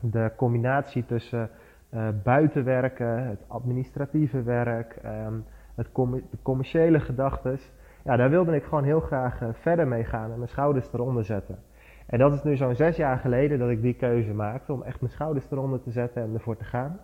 De 0.00 0.32
combinatie 0.36 1.06
tussen 1.06 1.50
uh, 1.90 2.08
buitenwerken, 2.22 3.26
het 3.26 3.44
administratieve 3.46 4.42
werk, 4.42 5.00
um, 5.04 5.44
het 5.74 5.94
de 6.30 6.38
commerciële 6.42 7.00
gedachtes 7.00 7.72
ja, 8.08 8.16
daar 8.16 8.30
wilde 8.30 8.54
ik 8.54 8.64
gewoon 8.64 8.84
heel 8.84 9.00
graag 9.00 9.40
uh, 9.40 9.48
verder 9.52 9.88
mee 9.88 10.04
gaan 10.04 10.30
en 10.30 10.36
mijn 10.36 10.48
schouders 10.48 10.92
eronder 10.92 11.24
zetten. 11.24 11.58
En 12.06 12.18
dat 12.18 12.32
is 12.32 12.42
nu 12.42 12.56
zo'n 12.56 12.74
zes 12.74 12.96
jaar 12.96 13.18
geleden 13.18 13.58
dat 13.58 13.68
ik 13.68 13.82
die 13.82 13.94
keuze 13.94 14.34
maakte 14.34 14.72
om 14.72 14.82
echt 14.82 15.00
mijn 15.00 15.12
schouders 15.12 15.50
eronder 15.50 15.82
te 15.82 15.90
zetten 15.90 16.22
en 16.22 16.34
ervoor 16.34 16.56
te 16.56 16.64
gaan. 16.64 17.00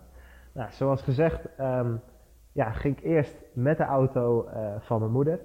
Nou, 0.53 0.71
zoals 0.71 1.01
gezegd, 1.01 1.49
um, 1.59 2.01
ja, 2.51 2.71
ging 2.71 2.97
ik 2.97 3.03
eerst 3.03 3.43
met 3.53 3.77
de 3.77 3.83
auto 3.83 4.47
uh, 4.47 4.75
van 4.79 4.99
mijn 4.99 5.11
moeder. 5.11 5.39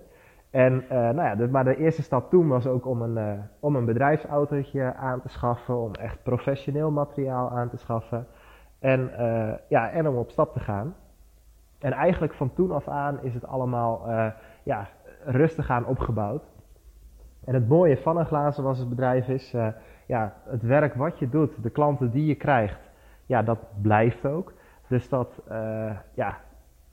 En 0.50 0.72
uh, 0.82 0.90
nou 0.90 1.22
ja, 1.22 1.34
de, 1.34 1.48
maar 1.48 1.64
de 1.64 1.76
eerste 1.76 2.02
stap 2.02 2.30
toen 2.30 2.48
was 2.48 2.66
ook 2.66 2.86
om 2.86 3.02
een, 3.02 3.42
om 3.60 3.76
een 3.76 3.84
bedrijfsautootje 3.84 4.94
aan 4.94 5.20
te 5.20 5.28
schaffen, 5.28 5.80
om 5.80 5.94
echt 5.94 6.22
professioneel 6.22 6.90
materiaal 6.90 7.50
aan 7.50 7.68
te 7.68 7.76
schaffen. 7.76 8.26
En, 8.80 9.10
ja, 9.68 9.90
en 9.90 10.08
om 10.08 10.16
op 10.16 10.30
stap 10.30 10.52
te 10.52 10.60
gaan. 10.60 10.94
En 11.78 11.92
eigenlijk 11.92 12.34
van 12.34 12.54
toen 12.54 12.70
af 12.70 12.88
aan 12.88 13.22
is 13.22 13.34
het 13.34 13.46
allemaal 13.46 14.08
ja, 14.62 14.88
rustig 15.24 15.70
aan 15.70 15.86
opgebouwd. 15.86 16.42
En 17.44 17.54
het 17.54 17.68
mooie 17.68 17.96
van 17.96 18.16
een 18.16 18.26
glazenwassersbedrijf 18.26 19.28
is, 19.28 19.54
uh, 19.54 19.66
ja, 20.06 20.34
het 20.44 20.62
werk 20.62 20.94
wat 20.94 21.18
je 21.18 21.28
doet, 21.28 21.62
de 21.62 21.70
klanten 21.70 22.10
die 22.10 22.26
je 22.26 22.34
krijgt, 22.34 22.90
ja, 23.26 23.42
dat 23.42 23.58
blijft 23.82 24.26
ook. 24.26 24.52
Dus 24.88 25.08
dat, 25.08 25.40
eh, 25.48 25.96
ja, 26.14 26.38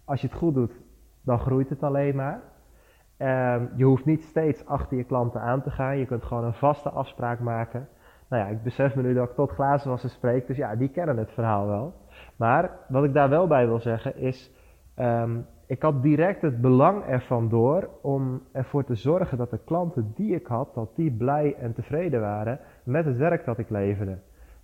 als 0.05 0.21
je 0.21 0.27
het 0.27 0.35
goed 0.35 0.53
doet, 0.53 0.73
dan 1.21 1.39
groeit 1.39 1.69
het 1.69 1.83
alleen 1.83 2.15
maar. 2.15 2.41
Ehm, 3.17 3.65
je 3.75 3.83
hoeft 3.83 4.05
niet 4.05 4.23
steeds 4.23 4.65
achter 4.65 4.97
je 4.97 5.03
klanten 5.03 5.41
aan 5.41 5.61
te 5.61 5.71
gaan. 5.71 5.97
Je 5.97 6.05
kunt 6.05 6.23
gewoon 6.23 6.43
een 6.43 6.53
vaste 6.53 6.89
afspraak 6.89 7.39
maken. 7.39 7.87
Nou 8.29 8.43
ja, 8.43 8.49
ik 8.49 8.63
besef 8.63 8.95
me 8.95 9.01
nu 9.01 9.13
dat 9.13 9.29
ik 9.29 9.35
tot 9.35 9.51
glazenwassen 9.51 10.09
spreek, 10.09 10.47
dus 10.47 10.57
ja, 10.57 10.75
die 10.75 10.89
kennen 10.89 11.17
het 11.17 11.31
verhaal 11.31 11.67
wel. 11.67 11.93
Maar 12.35 12.71
wat 12.87 13.03
ik 13.03 13.13
daar 13.13 13.29
wel 13.29 13.47
bij 13.47 13.67
wil 13.67 13.79
zeggen 13.79 14.17
is, 14.17 14.51
ehm, 14.95 15.39
ik 15.65 15.81
had 15.81 16.01
direct 16.01 16.41
het 16.41 16.61
belang 16.61 17.03
ervan 17.03 17.49
door 17.49 17.89
om 18.01 18.41
ervoor 18.51 18.83
te 18.83 18.95
zorgen 18.95 19.37
dat 19.37 19.49
de 19.49 19.59
klanten 19.65 20.11
die 20.15 20.35
ik 20.35 20.47
had, 20.47 20.73
dat 20.73 20.95
die 20.95 21.11
blij 21.11 21.55
en 21.55 21.73
tevreden 21.73 22.21
waren 22.21 22.59
met 22.83 23.05
het 23.05 23.17
werk 23.17 23.45
dat 23.45 23.57
ik 23.57 23.69
leverde. 23.69 24.17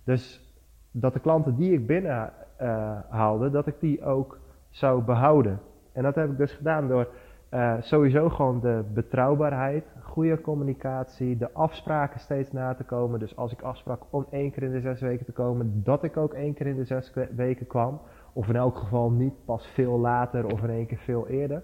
Dus 0.04 0.52
dat 0.90 1.12
de 1.12 1.20
klanten 1.20 1.56
die 1.56 1.72
ik 1.72 1.86
binnen 1.86 2.32
uh, 2.60 2.98
haalde, 3.08 3.50
dat 3.50 3.66
ik 3.66 3.80
die 3.80 4.04
ook 4.04 4.38
zou 4.70 5.02
behouden. 5.02 5.60
En 5.92 6.02
dat 6.02 6.14
heb 6.14 6.30
ik 6.30 6.36
dus 6.36 6.52
gedaan 6.52 6.88
door 6.88 7.08
uh, 7.50 7.74
sowieso 7.80 8.28
gewoon 8.28 8.60
de 8.60 8.84
betrouwbaarheid, 8.94 9.84
goede 10.14 10.40
communicatie, 10.40 11.36
de 11.36 11.52
afspraken 11.52 12.20
steeds 12.20 12.52
na 12.52 12.74
te 12.74 12.84
komen. 12.84 13.18
Dus 13.18 13.36
als 13.36 13.52
ik 13.52 13.62
afsprak 13.62 14.02
om 14.10 14.26
één 14.30 14.50
keer 14.50 14.62
in 14.62 14.72
de 14.72 14.80
zes 14.80 15.00
weken 15.00 15.26
te 15.26 15.32
komen, 15.32 15.82
dat 15.84 16.02
ik 16.02 16.16
ook 16.16 16.34
één 16.34 16.54
keer 16.54 16.66
in 16.66 16.76
de 16.76 16.84
zes 16.84 17.12
weken 17.36 17.66
kwam. 17.66 18.00
Of 18.32 18.48
in 18.48 18.56
elk 18.56 18.76
geval 18.76 19.10
niet 19.10 19.44
pas 19.44 19.66
veel 19.66 19.98
later 19.98 20.46
of 20.46 20.62
in 20.62 20.70
één 20.70 20.86
keer 20.86 20.98
veel 20.98 21.28
eerder. 21.28 21.62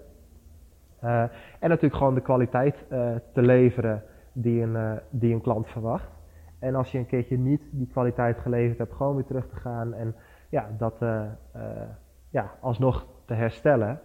Uh, 1.03 1.21
en 1.59 1.69
natuurlijk 1.69 1.95
gewoon 1.95 2.13
de 2.13 2.21
kwaliteit 2.21 2.85
uh, 2.89 3.15
te 3.33 3.41
leveren 3.41 4.03
die 4.33 4.61
een, 4.61 4.99
die 5.09 5.33
een 5.33 5.41
klant 5.41 5.67
verwacht. 5.67 6.09
En 6.59 6.75
als 6.75 6.91
je 6.91 6.97
een 6.97 7.05
keertje 7.05 7.37
niet 7.37 7.61
die 7.71 7.87
kwaliteit 7.87 8.37
geleverd 8.37 8.77
hebt, 8.77 8.93
gewoon 8.93 9.15
weer 9.15 9.25
terug 9.25 9.47
te 9.47 9.55
gaan 9.55 9.93
en 9.93 10.15
ja, 10.49 10.69
dat 10.77 10.95
ja, 12.29 12.51
alsnog 12.59 13.07
te 13.25 13.33
herstellen. 13.33 13.99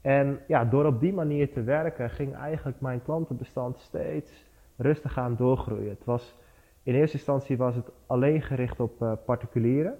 En 0.00 0.40
ja, 0.46 0.64
door 0.64 0.84
op 0.84 1.00
die 1.00 1.12
manier 1.12 1.52
te 1.52 1.62
werken 1.62 2.10
ging 2.10 2.34
eigenlijk 2.34 2.80
mijn 2.80 3.02
klantenbestand 3.02 3.78
steeds 3.78 4.46
rustig 4.76 5.18
aan 5.18 5.36
doorgroeien. 5.36 5.88
Het 5.88 6.04
was, 6.04 6.36
in 6.82 6.94
eerste 6.94 7.16
instantie 7.16 7.56
was 7.56 7.74
het 7.74 7.90
alleen 8.06 8.42
gericht 8.42 8.80
op 8.80 9.02
uh, 9.02 9.12
particulieren. 9.24 9.92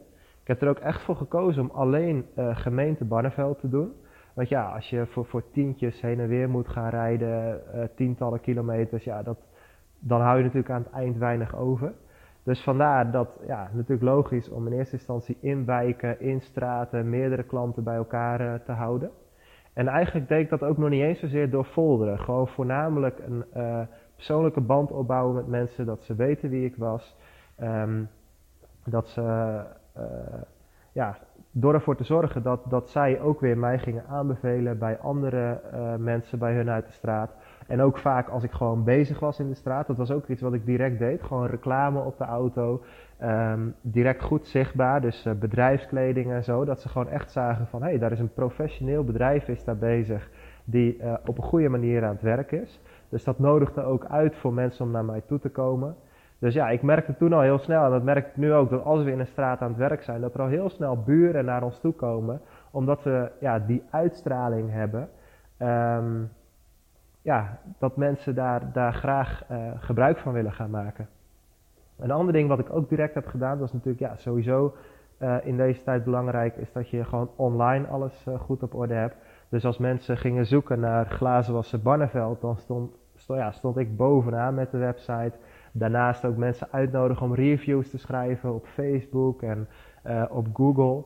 Ik 0.43 0.47
heb 0.47 0.62
er 0.62 0.69
ook 0.69 0.78
echt 0.78 1.02
voor 1.02 1.17
gekozen 1.17 1.62
om 1.62 1.71
alleen 1.71 2.26
uh, 2.38 2.57
gemeente 2.57 3.05
Barneveld 3.05 3.59
te 3.59 3.69
doen. 3.69 3.93
Want 4.35 4.49
ja, 4.49 4.75
als 4.75 4.90
je 4.90 5.07
voor, 5.07 5.25
voor 5.25 5.50
tientjes 5.50 6.00
heen 6.00 6.21
en 6.21 6.28
weer 6.28 6.49
moet 6.49 6.69
gaan 6.69 6.88
rijden, 6.88 7.62
uh, 7.75 7.83
tientallen 7.95 8.40
kilometers, 8.40 9.05
ja, 9.05 9.23
dat, 9.23 9.38
dan 9.99 10.21
hou 10.21 10.37
je 10.37 10.43
natuurlijk 10.43 10.71
aan 10.71 10.83
het 10.83 10.93
eind 10.93 11.17
weinig 11.17 11.57
over. 11.57 11.93
Dus 12.43 12.62
vandaar 12.62 13.11
dat, 13.11 13.28
ja, 13.47 13.71
natuurlijk 13.73 14.02
logisch 14.02 14.49
om 14.49 14.67
in 14.67 14.73
eerste 14.73 14.97
instantie 14.97 15.37
in 15.40 15.64
wijken, 15.64 16.21
in 16.21 16.40
straten, 16.40 17.11
meerdere 17.11 17.43
klanten 17.43 17.85
bij 17.85 17.97
elkaar 17.97 18.62
te 18.62 18.73
houden. 18.73 19.11
En 19.78 19.88
eigenlijk 19.88 20.28
deed 20.28 20.40
ik 20.40 20.49
dat 20.49 20.62
ook 20.62 20.78
nog 20.78 20.88
niet 20.88 21.02
eens 21.02 21.18
zozeer 21.18 21.50
door 21.50 21.64
folderen. 21.64 22.18
Gewoon 22.18 22.49
voornamelijk 22.49 23.18
een 23.18 23.44
uh, 23.56 23.80
persoonlijke 24.14 24.61
band 24.61 24.90
opbouwen 24.90 25.35
met 25.35 25.47
mensen, 25.47 25.87
dat 25.87 26.02
ze 26.02 26.14
weten 26.14 26.50
wie 26.50 26.64
ik 26.64 26.76
was. 26.76 27.16
Um, 27.62 28.08
dat 28.85 29.08
ze, 29.08 29.20
uh, 29.99 30.02
ja, 30.92 31.18
door 31.50 31.75
ervoor 31.75 31.97
te 31.97 32.04
zorgen 32.04 32.42
dat, 32.42 32.61
dat 32.68 32.88
zij 32.88 33.20
ook 33.20 33.40
weer 33.40 33.58
mij 33.58 33.78
gingen 33.78 34.04
aanbevelen 34.06 34.78
bij 34.78 34.99
andere 34.99 35.61
uh, 35.75 35.94
mensen 35.94 36.38
bij 36.38 36.54
hun 36.54 36.70
uit 36.70 36.87
de 36.87 36.92
straat. 36.92 37.35
En 37.68 37.80
ook 37.80 37.98
vaak 37.98 38.28
als 38.28 38.42
ik 38.42 38.50
gewoon 38.50 38.84
bezig 38.84 39.20
was 39.20 39.40
in 39.40 39.48
de 39.48 39.54
straat, 39.54 39.87
dat 39.87 39.96
was 39.96 40.10
ook 40.10 40.28
iets 40.28 40.42
wat 40.42 40.52
ik 40.52 40.64
direct 40.64 40.98
deed. 40.98 41.22
Gewoon 41.22 41.46
reclame 41.46 42.00
op 42.00 42.18
de 42.18 42.25
auto, 42.25 42.82
um, 43.22 43.75
direct 43.80 44.22
goed 44.22 44.46
zichtbaar, 44.46 45.00
dus 45.00 45.26
uh, 45.26 45.32
bedrijfskleding 45.32 46.32
en 46.32 46.44
zo. 46.44 46.64
Dat 46.64 46.80
ze 46.80 46.88
gewoon 46.88 47.08
echt 47.08 47.30
zagen 47.30 47.66
van, 47.66 47.82
hé, 47.82 47.88
hey, 47.88 47.98
daar 47.98 48.12
is 48.12 48.20
een 48.20 48.32
professioneel 48.32 49.04
bedrijf 49.04 49.48
is 49.48 49.64
daar 49.64 49.76
bezig 49.76 50.30
die 50.64 50.96
uh, 50.96 51.14
op 51.26 51.38
een 51.38 51.44
goede 51.44 51.68
manier 51.68 52.04
aan 52.04 52.12
het 52.12 52.22
werk 52.22 52.52
is. 52.52 52.80
Dus 53.08 53.25
dat 53.25 53.38
nodigde 53.38 53.82
ook 53.82 54.04
uit 54.04 54.37
voor 54.37 54.52
mensen 54.52 54.84
om 54.84 54.90
naar 54.90 55.04
mij 55.04 55.22
toe 55.26 55.38
te 55.38 55.50
komen. 55.50 55.94
Dus 56.38 56.54
ja, 56.54 56.68
ik 56.68 56.82
merkte 56.82 57.16
toen 57.16 57.32
al 57.32 57.40
heel 57.40 57.58
snel, 57.58 57.84
en 57.84 57.90
dat 57.90 58.02
merk 58.02 58.26
ik 58.26 58.37
nu 58.37 58.52
ook, 58.52 58.70
dat 58.70 58.84
als 58.84 59.04
we 59.04 59.10
in 59.10 59.20
een 59.20 59.26
straat 59.26 59.60
aan 59.60 59.68
het 59.68 59.78
werk 59.78 60.02
zijn, 60.02 60.20
dat 60.20 60.34
er 60.34 60.40
al 60.40 60.46
heel 60.46 60.70
snel 60.70 61.02
buren 61.02 61.44
naar 61.44 61.62
ons 61.62 61.80
toe 61.80 61.92
komen, 61.92 62.40
omdat 62.70 63.02
we 63.02 63.30
ja, 63.40 63.58
die 63.58 63.82
uitstraling 63.90 64.72
hebben. 64.72 65.08
Um, 65.58 66.30
ja, 67.28 67.58
dat 67.78 67.97
mensen 67.97 68.35
daar, 68.35 68.73
daar 68.73 68.94
graag 68.94 69.44
uh, 69.50 69.56
gebruik 69.76 70.18
van 70.18 70.32
willen 70.32 70.52
gaan 70.52 70.70
maken. 70.70 71.08
Een 71.99 72.11
ander 72.11 72.32
ding 72.32 72.49
wat 72.49 72.58
ik 72.58 72.70
ook 72.70 72.88
direct 72.88 73.14
heb 73.14 73.26
gedaan, 73.26 73.62
is 73.62 73.73
natuurlijk 73.73 73.99
ja, 73.99 74.16
sowieso 74.16 74.75
uh, 75.18 75.37
in 75.42 75.56
deze 75.56 75.82
tijd 75.82 76.04
belangrijk, 76.04 76.56
is 76.56 76.73
dat 76.73 76.88
je 76.88 77.04
gewoon 77.04 77.30
online 77.37 77.87
alles 77.87 78.25
uh, 78.28 78.40
goed 78.40 78.62
op 78.62 78.75
orde 78.75 78.94
hebt. 78.94 79.16
Dus 79.49 79.64
als 79.64 79.78
mensen 79.78 80.16
gingen 80.16 80.47
zoeken 80.47 80.80
naar 80.80 81.06
glazenwassen 81.06 81.82
Barneveld, 81.82 82.40
dan 82.40 82.56
stond, 82.56 82.97
stond, 83.14 83.38
ja, 83.38 83.50
stond 83.50 83.76
ik 83.76 83.97
bovenaan 83.97 84.54
met 84.54 84.70
de 84.70 84.78
website. 84.78 85.32
Daarnaast 85.73 86.25
ook 86.25 86.37
mensen 86.37 86.68
uitnodigen 86.70 87.26
om 87.26 87.35
reviews 87.35 87.90
te 87.90 87.99
schrijven 87.99 88.54
op 88.54 88.66
Facebook 88.66 89.42
en 89.42 89.68
op 90.30 90.47
Google. 90.52 91.04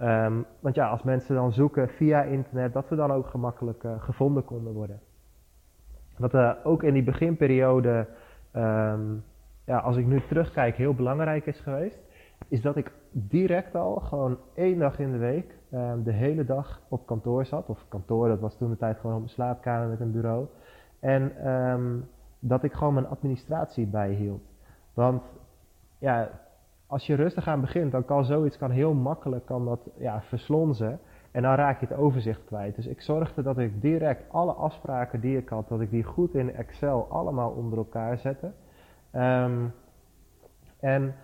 Um, 0.00 0.46
want 0.60 0.74
ja, 0.74 0.88
als 0.88 1.02
mensen 1.02 1.34
dan 1.34 1.52
zoeken 1.52 1.88
via 1.88 2.22
internet, 2.22 2.72
dat 2.72 2.88
we 2.88 2.96
dan 2.96 3.12
ook 3.12 3.26
gemakkelijk 3.26 3.84
gevonden 3.98 4.44
konden 4.44 4.72
worden. 4.72 5.00
Wat 6.24 6.34
uh, 6.34 6.52
ook 6.62 6.82
in 6.82 6.92
die 6.92 7.02
beginperiode, 7.02 8.06
um, 8.56 9.24
ja, 9.64 9.78
als 9.78 9.96
ik 9.96 10.06
nu 10.06 10.22
terugkijk, 10.28 10.76
heel 10.76 10.94
belangrijk 10.94 11.46
is 11.46 11.60
geweest, 11.60 11.98
is 12.48 12.62
dat 12.62 12.76
ik 12.76 12.92
direct 13.10 13.74
al 13.74 13.94
gewoon 13.94 14.38
één 14.54 14.78
dag 14.78 14.98
in 14.98 15.12
de 15.12 15.18
week 15.18 15.58
um, 15.72 16.02
de 16.02 16.12
hele 16.12 16.44
dag 16.44 16.80
op 16.88 17.06
kantoor 17.06 17.44
zat. 17.44 17.68
Of 17.68 17.84
kantoor, 17.88 18.28
dat 18.28 18.40
was 18.40 18.56
toen 18.56 18.70
de 18.70 18.76
tijd 18.76 18.98
gewoon 18.98 19.14
op 19.14 19.20
mijn 19.20 19.32
slaapkamer 19.32 19.88
met 19.88 20.00
een 20.00 20.12
bureau. 20.12 20.46
En 21.00 21.50
um, 21.50 22.08
dat 22.38 22.62
ik 22.62 22.72
gewoon 22.72 22.94
mijn 22.94 23.08
administratie 23.08 23.86
bijhield. 23.86 24.42
Want 24.94 25.22
ja, 25.98 26.30
als 26.86 27.06
je 27.06 27.14
rustig 27.14 27.48
aan 27.48 27.60
begint, 27.60 27.92
dan 27.92 28.04
kan 28.04 28.24
zoiets 28.24 28.58
kan 28.58 28.70
heel 28.70 28.94
makkelijk 28.94 29.46
kan 29.46 29.64
dat, 29.64 29.80
ja, 29.98 30.22
verslonzen. 30.22 30.98
En 31.34 31.42
dan 31.42 31.54
raak 31.54 31.80
je 31.80 31.86
het 31.86 31.96
overzicht 31.96 32.44
kwijt. 32.44 32.74
Dus 32.74 32.86
ik 32.86 33.00
zorgde 33.00 33.42
dat 33.42 33.58
ik 33.58 33.80
direct 33.80 34.32
alle 34.32 34.52
afspraken 34.52 35.20
die 35.20 35.36
ik 35.36 35.48
had, 35.48 35.68
dat 35.68 35.80
ik 35.80 35.90
die 35.90 36.02
goed 36.02 36.34
in 36.34 36.54
Excel 36.54 37.06
allemaal 37.10 37.50
onder 37.50 37.78
elkaar 37.78 38.18
zette. 38.18 38.52
Um, 39.14 39.74
en, 40.80 41.14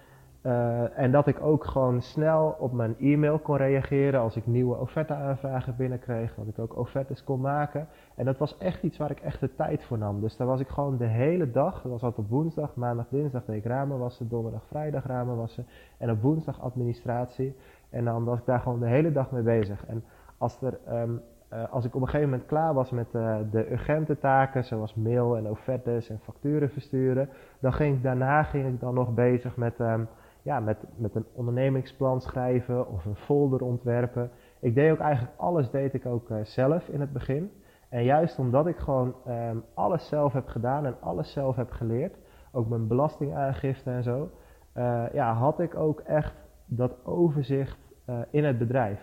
uh, 0.42 0.98
en 0.98 1.10
dat 1.10 1.26
ik 1.26 1.42
ook 1.42 1.64
gewoon 1.64 2.02
snel 2.02 2.56
op 2.58 2.72
mijn 2.72 2.96
e-mail 2.98 3.38
kon 3.38 3.56
reageren 3.56 4.20
als 4.20 4.36
ik 4.36 4.46
nieuwe 4.46 4.76
offerte-aanvragen 4.76 5.76
binnenkreeg. 5.76 6.34
Dat 6.34 6.46
ik 6.46 6.58
ook 6.58 6.76
offertes 6.76 7.24
kon 7.24 7.40
maken. 7.40 7.88
En 8.14 8.24
dat 8.24 8.38
was 8.38 8.58
echt 8.58 8.82
iets 8.82 8.98
waar 8.98 9.10
ik 9.10 9.20
echt 9.20 9.40
de 9.40 9.54
tijd 9.54 9.84
voor 9.84 9.98
nam. 9.98 10.20
Dus 10.20 10.36
daar 10.36 10.46
was 10.46 10.60
ik 10.60 10.68
gewoon 10.68 10.96
de 10.96 11.06
hele 11.06 11.50
dag, 11.50 11.82
dat 11.82 11.92
was 11.92 12.02
altijd 12.02 12.26
op 12.26 12.32
woensdag, 12.32 12.74
maandag, 12.74 13.06
dinsdag 13.08 13.44
deed 13.44 13.56
ik 13.56 13.64
ramen 13.64 13.98
wassen, 13.98 14.28
donderdag, 14.28 14.62
vrijdag 14.66 15.06
ramen 15.06 15.36
wassen. 15.36 15.66
En 15.98 16.10
op 16.10 16.22
woensdag 16.22 16.60
administratie. 16.60 17.56
En 17.90 18.04
dan 18.04 18.24
was 18.24 18.38
ik 18.38 18.46
daar 18.46 18.60
gewoon 18.60 18.80
de 18.80 18.88
hele 18.88 19.12
dag 19.12 19.30
mee 19.30 19.42
bezig. 19.42 19.86
En 19.86 20.04
als, 20.38 20.62
er, 20.62 20.78
um, 20.92 21.20
uh, 21.52 21.72
als 21.72 21.84
ik 21.84 21.94
op 21.94 22.00
een 22.00 22.08
gegeven 22.08 22.30
moment 22.30 22.48
klaar 22.48 22.74
was 22.74 22.90
met 22.90 23.06
uh, 23.12 23.36
de 23.50 23.72
urgente 23.72 24.18
taken, 24.18 24.64
zoals 24.64 24.94
mail 24.94 25.36
en 25.36 25.50
offertes 25.50 26.08
en 26.08 26.18
facturen 26.22 26.70
versturen, 26.70 27.28
dan 27.58 27.72
ging 27.72 27.96
ik 27.96 28.02
daarna 28.02 28.42
ging 28.42 28.66
ik 28.66 28.80
dan 28.80 28.94
nog 28.94 29.14
bezig 29.14 29.56
met, 29.56 29.80
um, 29.80 30.08
ja, 30.42 30.60
met, 30.60 30.76
met 30.96 31.14
een 31.14 31.26
ondernemingsplan 31.32 32.20
schrijven 32.20 32.88
of 32.88 33.04
een 33.04 33.16
folder 33.16 33.62
ontwerpen. 33.62 34.30
Ik 34.60 34.74
deed 34.74 34.92
ook 34.92 34.98
eigenlijk 34.98 35.36
alles 35.36 35.70
deed 35.70 35.94
ik 35.94 36.06
ook 36.06 36.30
uh, 36.30 36.36
zelf 36.42 36.88
in 36.88 37.00
het 37.00 37.12
begin. 37.12 37.50
En 37.88 38.04
juist 38.04 38.38
omdat 38.38 38.66
ik 38.66 38.76
gewoon 38.76 39.14
um, 39.28 39.64
alles 39.74 40.08
zelf 40.08 40.32
heb 40.32 40.48
gedaan 40.48 40.86
en 40.86 41.00
alles 41.00 41.32
zelf 41.32 41.56
heb 41.56 41.70
geleerd, 41.70 42.16
ook 42.52 42.68
mijn 42.68 42.86
belastingaangifte 42.86 43.90
en 43.90 44.02
zo, 44.02 44.30
ja, 45.12 45.32
had 45.34 45.60
ik 45.60 45.74
ook 45.74 46.00
echt 46.00 46.34
dat 46.66 47.04
overzicht 47.04 47.78
uh, 48.08 48.18
in 48.30 48.44
het 48.44 48.58
bedrijf. 48.58 49.00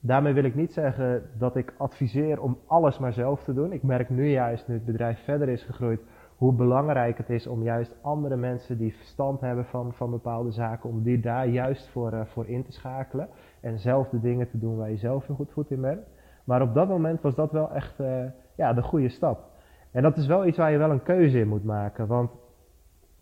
Daarmee 0.00 0.32
wil 0.32 0.44
ik 0.44 0.54
niet 0.54 0.72
zeggen 0.72 1.22
dat 1.38 1.56
ik 1.56 1.74
adviseer 1.76 2.40
om 2.40 2.58
alles 2.66 2.98
maar 2.98 3.12
zelf 3.12 3.44
te 3.44 3.54
doen. 3.54 3.72
Ik 3.72 3.82
merk 3.82 4.08
nu 4.08 4.28
juist, 4.28 4.68
nu 4.68 4.74
het 4.74 4.84
bedrijf 4.84 5.24
verder 5.24 5.48
is 5.48 5.62
gegroeid, 5.62 6.00
hoe 6.42 6.52
belangrijk 6.52 7.18
het 7.18 7.30
is 7.30 7.46
om 7.46 7.62
juist 7.62 7.96
andere 8.00 8.36
mensen 8.36 8.78
die 8.78 8.96
verstand 8.96 9.40
hebben 9.40 9.64
van, 9.64 9.92
van 9.92 10.10
bepaalde 10.10 10.50
zaken, 10.50 10.90
om 10.90 11.02
die 11.02 11.20
daar 11.20 11.46
juist 11.48 11.88
voor, 11.88 12.12
uh, 12.12 12.20
voor 12.24 12.46
in 12.46 12.64
te 12.64 12.72
schakelen. 12.72 13.28
En 13.60 13.78
zelf 13.78 14.08
de 14.08 14.20
dingen 14.20 14.50
te 14.50 14.58
doen 14.58 14.76
waar 14.76 14.90
je 14.90 14.96
zelf 14.96 15.28
een 15.28 15.34
goed 15.34 15.52
voet 15.52 15.70
in 15.70 15.80
bent. 15.80 16.00
Maar 16.44 16.62
op 16.62 16.74
dat 16.74 16.88
moment 16.88 17.20
was 17.20 17.34
dat 17.34 17.52
wel 17.52 17.70
echt 17.70 18.00
uh, 18.00 18.24
ja, 18.56 18.72
de 18.72 18.82
goede 18.82 19.08
stap. 19.08 19.50
En 19.92 20.02
dat 20.02 20.16
is 20.16 20.26
wel 20.26 20.46
iets 20.46 20.58
waar 20.58 20.70
je 20.70 20.78
wel 20.78 20.90
een 20.90 21.02
keuze 21.02 21.38
in 21.38 21.48
moet 21.48 21.64
maken. 21.64 22.06
Want 22.06 22.30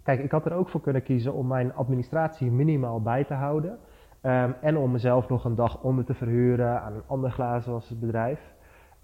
Kijk, 0.02 0.20
ik 0.20 0.30
had 0.30 0.46
er 0.46 0.52
ook 0.52 0.68
voor 0.68 0.80
kunnen 0.80 1.02
kiezen 1.02 1.34
om 1.34 1.46
mijn 1.46 1.74
administratie 1.74 2.50
minimaal 2.50 3.02
bij 3.02 3.24
te 3.24 3.34
houden. 3.34 3.78
Um, 4.22 4.54
en 4.60 4.76
om 4.76 4.92
mezelf 4.92 5.28
nog 5.28 5.44
een 5.44 5.54
dag 5.54 5.82
onder 5.82 6.04
te 6.04 6.14
verhuren 6.14 6.80
aan 6.80 6.94
een 6.94 7.06
ander 7.06 7.30
glazenwassersbedrijf. 7.30 8.40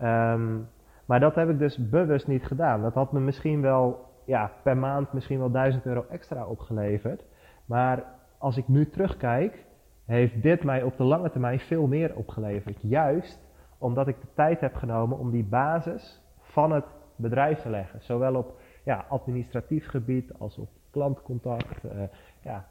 Um, 0.02 0.68
maar 1.06 1.20
dat 1.20 1.34
heb 1.34 1.48
ik 1.48 1.58
dus 1.58 1.88
bewust 1.88 2.26
niet 2.26 2.44
gedaan. 2.44 2.82
Dat 2.82 2.94
had 2.94 3.12
me 3.12 3.20
misschien 3.20 3.60
wel 3.60 4.04
ja, 4.24 4.52
per 4.62 4.76
maand 4.76 5.12
misschien 5.12 5.38
wel 5.38 5.50
1000 5.50 5.86
euro 5.86 6.04
extra 6.10 6.46
opgeleverd. 6.46 7.24
Maar 7.64 8.04
als 8.38 8.56
ik 8.56 8.68
nu 8.68 8.90
terugkijk, 8.90 9.64
heeft 10.06 10.42
dit 10.42 10.64
mij 10.64 10.82
op 10.82 10.96
de 10.96 11.04
lange 11.04 11.30
termijn 11.30 11.58
veel 11.58 11.86
meer 11.86 12.16
opgeleverd. 12.16 12.78
Juist 12.80 13.44
omdat 13.78 14.08
ik 14.08 14.20
de 14.20 14.26
tijd 14.34 14.60
heb 14.60 14.74
genomen 14.74 15.18
om 15.18 15.30
die 15.30 15.44
basis 15.44 16.22
van 16.40 16.72
het 16.72 16.84
bedrijf 17.16 17.60
te 17.60 17.70
leggen. 17.70 18.02
Zowel 18.02 18.34
op 18.34 18.58
ja, 18.84 19.04
administratief 19.08 19.88
gebied 19.88 20.38
als 20.38 20.58
op 20.58 20.68
klantcontact, 20.90 21.84
uh, 21.84 22.02
ja, 22.40 22.66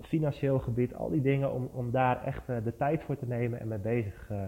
financieel 0.00 0.58
gebied, 0.58 0.94
al 0.94 1.10
die 1.10 1.22
dingen 1.22 1.52
om, 1.52 1.68
om 1.72 1.90
daar 1.90 2.24
echt 2.24 2.48
uh, 2.48 2.56
de 2.64 2.76
tijd 2.76 3.02
voor 3.02 3.16
te 3.16 3.26
nemen 3.26 3.60
en 3.60 3.68
mee 3.68 3.78
bezig 3.78 4.30
uh, 4.30 4.46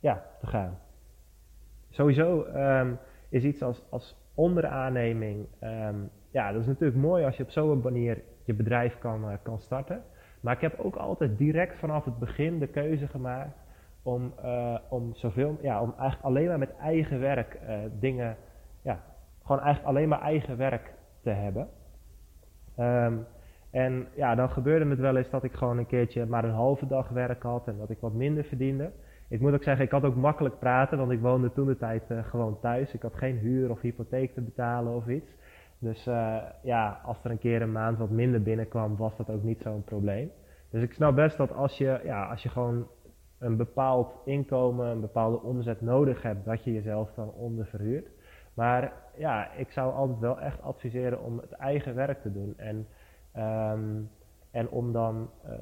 ja, 0.00 0.24
te 0.40 0.46
gaan. 0.46 0.78
Sowieso 1.90 2.46
um, 2.54 2.98
is 3.28 3.44
iets 3.44 3.62
als, 3.62 3.86
als 3.90 4.16
onderaanneming, 4.34 5.46
um, 5.62 6.10
ja, 6.30 6.52
dat 6.52 6.60
is 6.60 6.66
natuurlijk 6.66 7.00
mooi 7.00 7.24
als 7.24 7.36
je 7.36 7.42
op 7.42 7.50
zo'n 7.50 7.80
manier 7.82 8.22
je 8.44 8.54
bedrijf 8.54 8.98
kan, 8.98 9.38
kan 9.42 9.58
starten. 9.58 10.02
Maar 10.40 10.54
ik 10.54 10.60
heb 10.60 10.78
ook 10.78 10.96
altijd 10.96 11.38
direct 11.38 11.78
vanaf 11.78 12.04
het 12.04 12.18
begin 12.18 12.58
de 12.58 12.66
keuze 12.66 13.06
gemaakt 13.06 13.56
om, 14.02 14.32
om 14.88 15.14
zoveel, 15.14 15.58
ja, 15.60 15.80
om 15.82 15.94
eigenlijk 15.98 16.22
alleen 16.22 16.46
maar 16.46 16.58
met 16.58 16.76
eigen 16.76 17.20
werk 17.20 17.58
dingen, 18.00 18.36
ja, 18.82 19.02
gewoon 19.42 19.60
eigenlijk 19.60 19.96
alleen 19.96 20.08
maar 20.08 20.20
eigen 20.20 20.56
werk 20.56 20.94
te 21.22 21.30
hebben. 21.30 21.68
Um, 22.78 23.26
en 23.70 24.06
ja, 24.14 24.34
dan 24.34 24.50
gebeurde 24.50 24.90
het 24.90 24.98
wel 24.98 25.16
eens 25.16 25.30
dat 25.30 25.44
ik 25.44 25.52
gewoon 25.52 25.78
een 25.78 25.86
keertje 25.86 26.26
maar 26.26 26.44
een 26.44 26.50
halve 26.50 26.86
dag 26.86 27.08
werk 27.08 27.42
had 27.42 27.68
en 27.68 27.78
dat 27.78 27.90
ik 27.90 28.00
wat 28.00 28.12
minder 28.12 28.44
verdiende. 28.44 28.90
Ik 29.28 29.40
moet 29.40 29.52
ook 29.52 29.62
zeggen, 29.62 29.84
ik 29.84 29.90
had 29.90 30.04
ook 30.04 30.16
makkelijk 30.16 30.58
praten, 30.58 30.98
want 30.98 31.10
ik 31.10 31.20
woonde 31.20 31.52
toen 31.52 31.66
de 31.66 31.76
tijd 31.76 32.10
uh, 32.10 32.24
gewoon 32.24 32.60
thuis. 32.60 32.94
Ik 32.94 33.02
had 33.02 33.14
geen 33.14 33.36
huur 33.36 33.70
of 33.70 33.80
hypotheek 33.80 34.34
te 34.34 34.40
betalen 34.40 34.94
of 34.94 35.08
iets. 35.08 35.30
Dus 35.78 36.06
uh, 36.06 36.42
ja, 36.62 37.00
als 37.04 37.24
er 37.24 37.30
een 37.30 37.38
keer 37.38 37.62
een 37.62 37.72
maand 37.72 37.98
wat 37.98 38.10
minder 38.10 38.42
binnenkwam, 38.42 38.96
was 38.96 39.16
dat 39.16 39.30
ook 39.30 39.42
niet 39.42 39.60
zo'n 39.62 39.84
probleem. 39.84 40.30
Dus 40.70 40.82
ik 40.82 40.92
snap 40.92 41.14
best 41.14 41.36
dat 41.36 41.52
als 41.52 41.78
je, 41.78 42.00
ja, 42.04 42.26
als 42.26 42.42
je 42.42 42.48
gewoon 42.48 42.86
een 43.38 43.56
bepaald 43.56 44.14
inkomen, 44.24 44.86
een 44.86 45.00
bepaalde 45.00 45.42
omzet 45.42 45.80
nodig 45.80 46.22
hebt, 46.22 46.44
dat 46.44 46.64
je 46.64 46.72
jezelf 46.72 47.14
dan 47.14 47.30
onderverhuurt. 47.32 48.08
Maar 48.54 48.92
ja, 49.16 49.52
ik 49.52 49.70
zou 49.70 49.92
altijd 49.94 50.18
wel 50.18 50.40
echt 50.40 50.62
adviseren 50.62 51.22
om 51.22 51.38
het 51.38 51.52
eigen 51.52 51.94
werk 51.94 52.22
te 52.22 52.32
doen. 52.32 52.54
En 52.56 52.86
Um, 53.36 54.10
en 54.50 54.68
om 54.68 54.92
dan, 54.92 55.30
uh, 55.46 55.52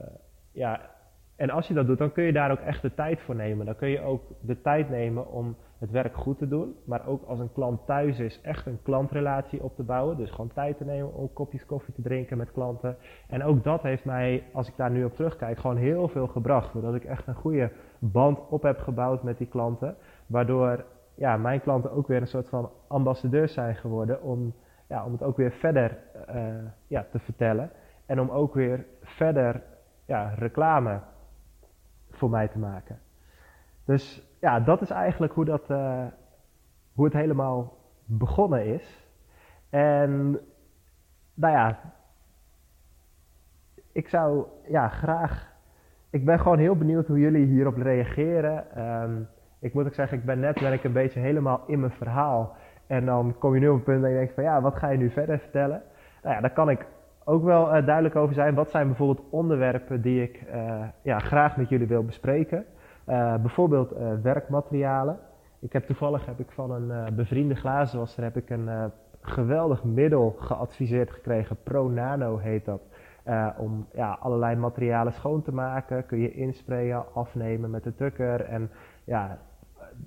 ja, 0.53 0.91
en 1.37 1.51
als 1.51 1.69
je 1.69 1.75
dat 1.75 1.87
doet, 1.87 1.99
dan 1.99 2.13
kun 2.13 2.25
je 2.25 2.33
daar 2.33 2.51
ook 2.51 2.59
echt 2.61 2.83
de 2.83 2.95
tijd 2.95 3.21
voor 3.21 3.35
nemen. 3.35 3.67
Dan 3.67 3.77
kun 3.77 3.89
je 3.89 4.01
ook 4.01 4.23
de 4.41 4.61
tijd 4.61 4.91
nemen 4.91 5.33
om 5.33 5.57
het 5.79 5.91
werk 5.91 6.15
goed 6.15 6.39
te 6.39 6.49
doen. 6.49 6.75
Maar 6.85 7.07
ook 7.07 7.23
als 7.27 7.39
een 7.39 7.53
klant 7.53 7.87
thuis 7.87 8.19
is, 8.19 8.41
echt 8.41 8.67
een 8.67 8.83
klantrelatie 8.83 9.63
op 9.63 9.77
te 9.77 9.83
bouwen. 9.83 10.17
Dus 10.17 10.31
gewoon 10.31 10.53
tijd 10.55 10.77
te 10.77 10.85
nemen 10.85 11.15
om 11.15 11.33
kopjes 11.33 11.67
koffie 11.67 11.95
te 11.95 12.03
drinken 12.03 12.37
met 12.37 12.53
klanten. 12.53 12.97
En 13.29 13.45
ook 13.45 13.65
dat 13.65 13.83
heeft 13.83 14.05
mij, 14.05 14.45
als 14.53 14.69
ik 14.69 14.77
daar 14.77 14.91
nu 14.91 15.05
op 15.05 15.15
terugkijk, 15.15 15.59
gewoon 15.59 15.77
heel 15.77 16.09
veel 16.09 16.27
gebracht. 16.27 16.73
Doordat 16.73 16.95
ik 16.95 17.05
echt 17.05 17.27
een 17.27 17.35
goede 17.35 17.71
band 17.99 18.39
op 18.49 18.63
heb 18.63 18.79
gebouwd 18.79 19.23
met 19.23 19.39
die 19.39 19.49
klanten. 19.49 19.97
Waardoor 20.27 20.85
ja, 21.15 21.37
mijn 21.37 21.61
klanten 21.61 21.93
ook 21.93 22.07
weer 22.07 22.21
een 22.21 22.27
soort 22.27 22.49
van 22.49 22.71
ambassadeurs 22.87 23.53
zijn 23.53 23.75
geworden 23.75 24.23
om 24.23 24.55
ja, 24.89 25.05
om 25.05 25.13
het 25.13 25.23
ook 25.23 25.37
weer 25.37 25.53
verder 25.53 25.99
uh, 26.35 26.47
ja, 26.87 27.07
te 27.11 27.19
vertellen. 27.19 27.71
En 28.07 28.21
om 28.21 28.31
ook 28.31 28.55
weer 28.55 28.87
verder 29.01 29.63
ja, 30.07 30.35
reclame 30.39 31.01
voor 32.17 32.31
mij 32.31 32.49
te 32.49 32.59
maken. 32.59 32.99
Dus 33.85 34.29
ja, 34.41 34.61
dat 34.61 34.81
is 34.81 34.91
eigenlijk 34.91 35.33
hoe, 35.33 35.45
dat, 35.45 35.71
uh, 35.71 36.05
hoe 36.93 37.05
het 37.05 37.15
helemaal 37.15 37.77
begonnen 38.05 38.67
is. 38.67 39.09
En 39.71 40.39
nou 41.35 41.53
ja, 41.53 41.79
ik 43.93 44.09
zou 44.09 44.47
ja, 44.69 44.89
graag. 44.89 45.55
Ik 46.11 46.25
ben 46.25 46.39
gewoon 46.41 46.59
heel 46.59 46.77
benieuwd 46.77 47.07
hoe 47.07 47.19
jullie 47.19 47.47
hierop 47.47 47.77
reageren. 47.77 48.83
Um, 49.03 49.29
ik 49.59 49.75
moet 49.75 49.87
ook 49.87 49.95
zeggen, 49.95 50.19
ik 50.19 50.25
ben 50.25 50.41
net 50.41 50.61
ik 50.61 50.85
een 50.85 50.93
beetje 50.93 51.21
helemaal 51.21 51.63
in 51.67 51.81
mijn 51.81 51.93
verhaal. 51.93 52.57
En 52.87 53.05
dan 53.05 53.39
kom 53.39 53.55
je 53.55 53.61
nu 53.61 53.69
op 53.69 53.77
een 53.77 53.83
punt 53.83 54.01
dat 54.03 54.11
je 54.11 54.17
denkt 54.17 54.35
van 54.35 54.45
ja, 54.45 54.61
wat 54.61 54.77
ga 54.77 54.89
je 54.89 54.99
nu 54.99 55.11
verder 55.11 55.39
vertellen? 55.39 55.83
Nou 56.23 56.35
ja, 56.35 56.41
daar 56.41 56.53
kan 56.53 56.71
ik 56.71 56.87
ook 57.29 57.45
wel 57.45 57.77
uh, 57.77 57.87
duidelijk 57.87 58.17
over 58.17 58.35
zijn. 58.35 58.55
Wat 58.55 58.71
zijn 58.71 58.87
bijvoorbeeld 58.87 59.27
onderwerpen 59.31 60.01
die 60.01 60.23
ik 60.23 60.43
uh, 60.55 60.85
ja, 61.03 61.19
graag 61.19 61.57
met 61.57 61.69
jullie 61.69 61.87
wil 61.87 62.05
bespreken? 62.05 62.65
Uh, 63.09 63.35
bijvoorbeeld 63.37 63.95
werkmaterialen. 64.23 65.19
Ik 65.61 65.73
heb 65.73 65.87
toevallig 65.87 66.27
heb 66.27 66.41
ik 66.41 66.51
van 66.51 66.71
een 66.71 67.15
bevriende 67.15 67.55
glazenwasser 67.55 68.23
heb 68.23 68.37
ik 68.37 68.51
een 68.51 68.93
geweldig 69.21 69.85
middel 69.85 70.37
geadviseerd 70.39 71.11
gekregen. 71.11 71.57
Pro 71.63 71.89
Nano 71.89 72.37
heet 72.39 72.65
dat. 72.65 72.81
om 73.57 73.87
ja, 73.93 74.17
allerlei 74.21 74.57
materialen 74.57 75.13
schoon 75.13 75.43
te 75.43 75.53
maken. 75.53 76.07
Kun 76.07 76.19
je 76.19 76.33
insprayen, 76.33 77.05
afnemen 77.15 77.71
met 77.71 77.85
de 77.85 77.95
tukker. 77.95 78.41
En 78.41 78.71
ja, 79.05 79.39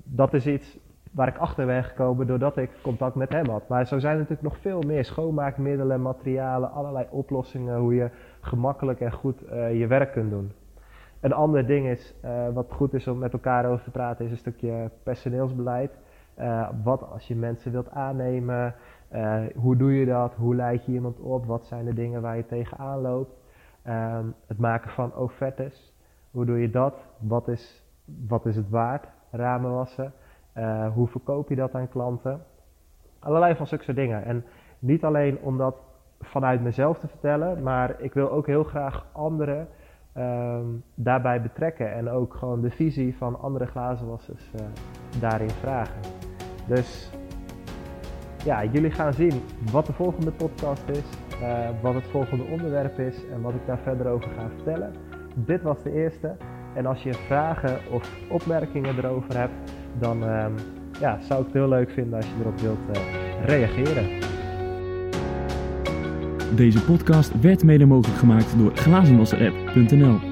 dat 0.04 0.34
is 0.34 0.48
iets 0.48 0.80
waar 1.12 1.28
ik 1.28 1.38
achter 1.38 1.66
ben 1.66 1.84
gekomen 1.84 2.28
doordat 2.28 2.58
ik 2.58 2.70
contact 2.82 3.16
met 3.16 3.30
hem 3.30 3.50
had. 3.50 3.68
Maar 3.68 3.88
zo 3.88 4.00
zijn 4.00 4.14
er 4.14 4.20
natuurlijk 4.20 4.50
nog 4.50 4.58
veel 4.58 4.82
meer 4.82 5.06
schoonmaakmiddelen, 5.06 6.02
materialen, 6.02 6.72
allerlei 6.72 7.06
oplossingen 7.10 7.78
hoe 7.78 7.96
je 7.96 8.10
gemakkelijk 8.40 9.00
en 9.00 9.12
goed 9.12 9.44
uh, 9.44 9.80
je 9.80 9.88
werk 9.88 10.12
kunt 10.12 10.30
doen. 10.30 10.52
Een 11.20 11.34
ander 11.34 11.66
ding 11.66 11.88
is, 11.88 12.16
uh, 12.26 12.48
wat 12.54 12.72
goed 12.72 12.94
is 12.94 13.08
om 13.08 13.18
met 13.18 13.34
elkaar 13.34 13.66
over 13.66 13.84
te 13.84 13.92
praten, 13.92 14.26
is 14.26 14.32
een 14.32 14.38
stukje 14.38 14.92
personeelsbeleid. 15.04 15.92
Uh, 16.40 16.70
wat 16.84 17.10
als 17.12 17.28
je 17.28 17.36
mensen 17.36 17.72
wilt 17.72 17.90
aannemen, 17.90 18.76
hoe 19.56 19.78
doe 19.78 19.94
je 19.94 20.06
dat, 20.06 20.34
hoe 20.34 20.56
leid 20.56 20.86
je 20.86 20.92
iemand 20.92 21.20
op, 21.20 21.46
wat 21.46 21.66
zijn 21.66 21.86
de 21.86 21.94
dingen 21.94 22.22
waar 22.22 22.36
je 22.38 22.46
tegenaan 22.46 23.02
loopt. 23.02 23.40
Ehm, 23.84 24.26
het 24.48 24.58
maken 24.58 24.92
van 24.92 25.16
offertes, 25.16 25.94
hoe 26.32 26.46
doe 26.46 26.60
je 26.60 26.70
dat, 26.70 27.08
wat 27.18 27.48
is, 27.48 27.84
wat 28.28 28.46
is 28.46 28.56
het 28.56 28.70
waard, 28.70 29.08
ramen 29.32 29.72
wassen. 29.72 30.14
Uh, 30.60 30.94
hoe 30.94 31.08
verkoop 31.08 31.50
je 31.50 31.56
dat 31.56 31.76
aan 31.76 31.90
klanten? 31.90 32.42
Allerlei 33.20 33.56
van 33.56 33.68
zulke 33.68 33.94
dingen. 33.94 34.24
En 34.24 34.46
niet 34.80 35.04
alleen 35.04 35.40
om 35.42 35.58
dat 35.58 35.76
vanuit 36.20 36.62
mezelf 36.62 37.00
te 37.00 37.08
vertellen, 37.08 37.64
maar 37.64 38.02
ik 38.02 38.14
wil 38.14 38.32
ook 38.32 38.48
heel 38.48 38.64
graag 38.64 39.06
anderen 39.12 39.68
um, 40.18 40.84
daarbij 40.96 41.42
betrekken. 41.42 41.94
En 41.94 42.10
ook 42.10 42.34
gewoon 42.34 42.62
de 42.62 42.72
visie 42.72 43.18
van 43.18 43.40
andere 43.40 43.66
glazenwassers 43.66 44.52
uh, 44.56 44.62
daarin 45.20 45.50
vragen. 45.50 46.02
Dus 46.68 47.12
ja, 48.44 48.64
jullie 48.66 48.92
gaan 48.92 49.14
zien 49.14 49.42
wat 49.72 49.86
de 49.86 49.94
volgende 49.94 50.32
podcast 50.32 50.90
is, 50.90 51.04
uh, 51.42 51.70
wat 51.82 51.94
het 51.94 52.08
volgende 52.08 52.44
onderwerp 52.44 53.00
is 53.00 53.30
en 53.30 53.42
wat 53.42 53.54
ik 53.54 53.66
daar 53.66 53.80
verder 53.80 54.08
over 54.08 54.30
ga 54.30 54.50
vertellen. 54.56 54.94
Dit 55.36 55.62
was 55.62 55.84
de 55.84 55.92
eerste. 55.92 56.36
En 56.74 56.86
als 56.86 57.04
je 57.04 57.14
vragen 57.14 57.80
of 57.92 58.30
opmerkingen 58.30 58.98
erover 58.98 59.38
hebt, 59.38 59.72
dan 60.00 60.24
ehm, 60.24 60.52
ja, 61.00 61.20
zou 61.28 61.40
ik 61.40 61.46
het 61.46 61.56
heel 61.56 61.70
leuk 61.70 61.90
vinden 61.90 62.14
als 62.14 62.26
je 62.26 62.32
erop 62.42 62.60
wilt 62.60 62.98
uh, 62.98 63.02
reageren. 63.46 64.08
Deze 66.56 66.84
podcast 66.84 67.42
werd 67.42 67.64
mede 67.64 67.86
mogelijk 67.86 68.20
gemaakt 68.20 68.58
door 68.58 68.72
glazenwasserapp.nl 68.76 70.29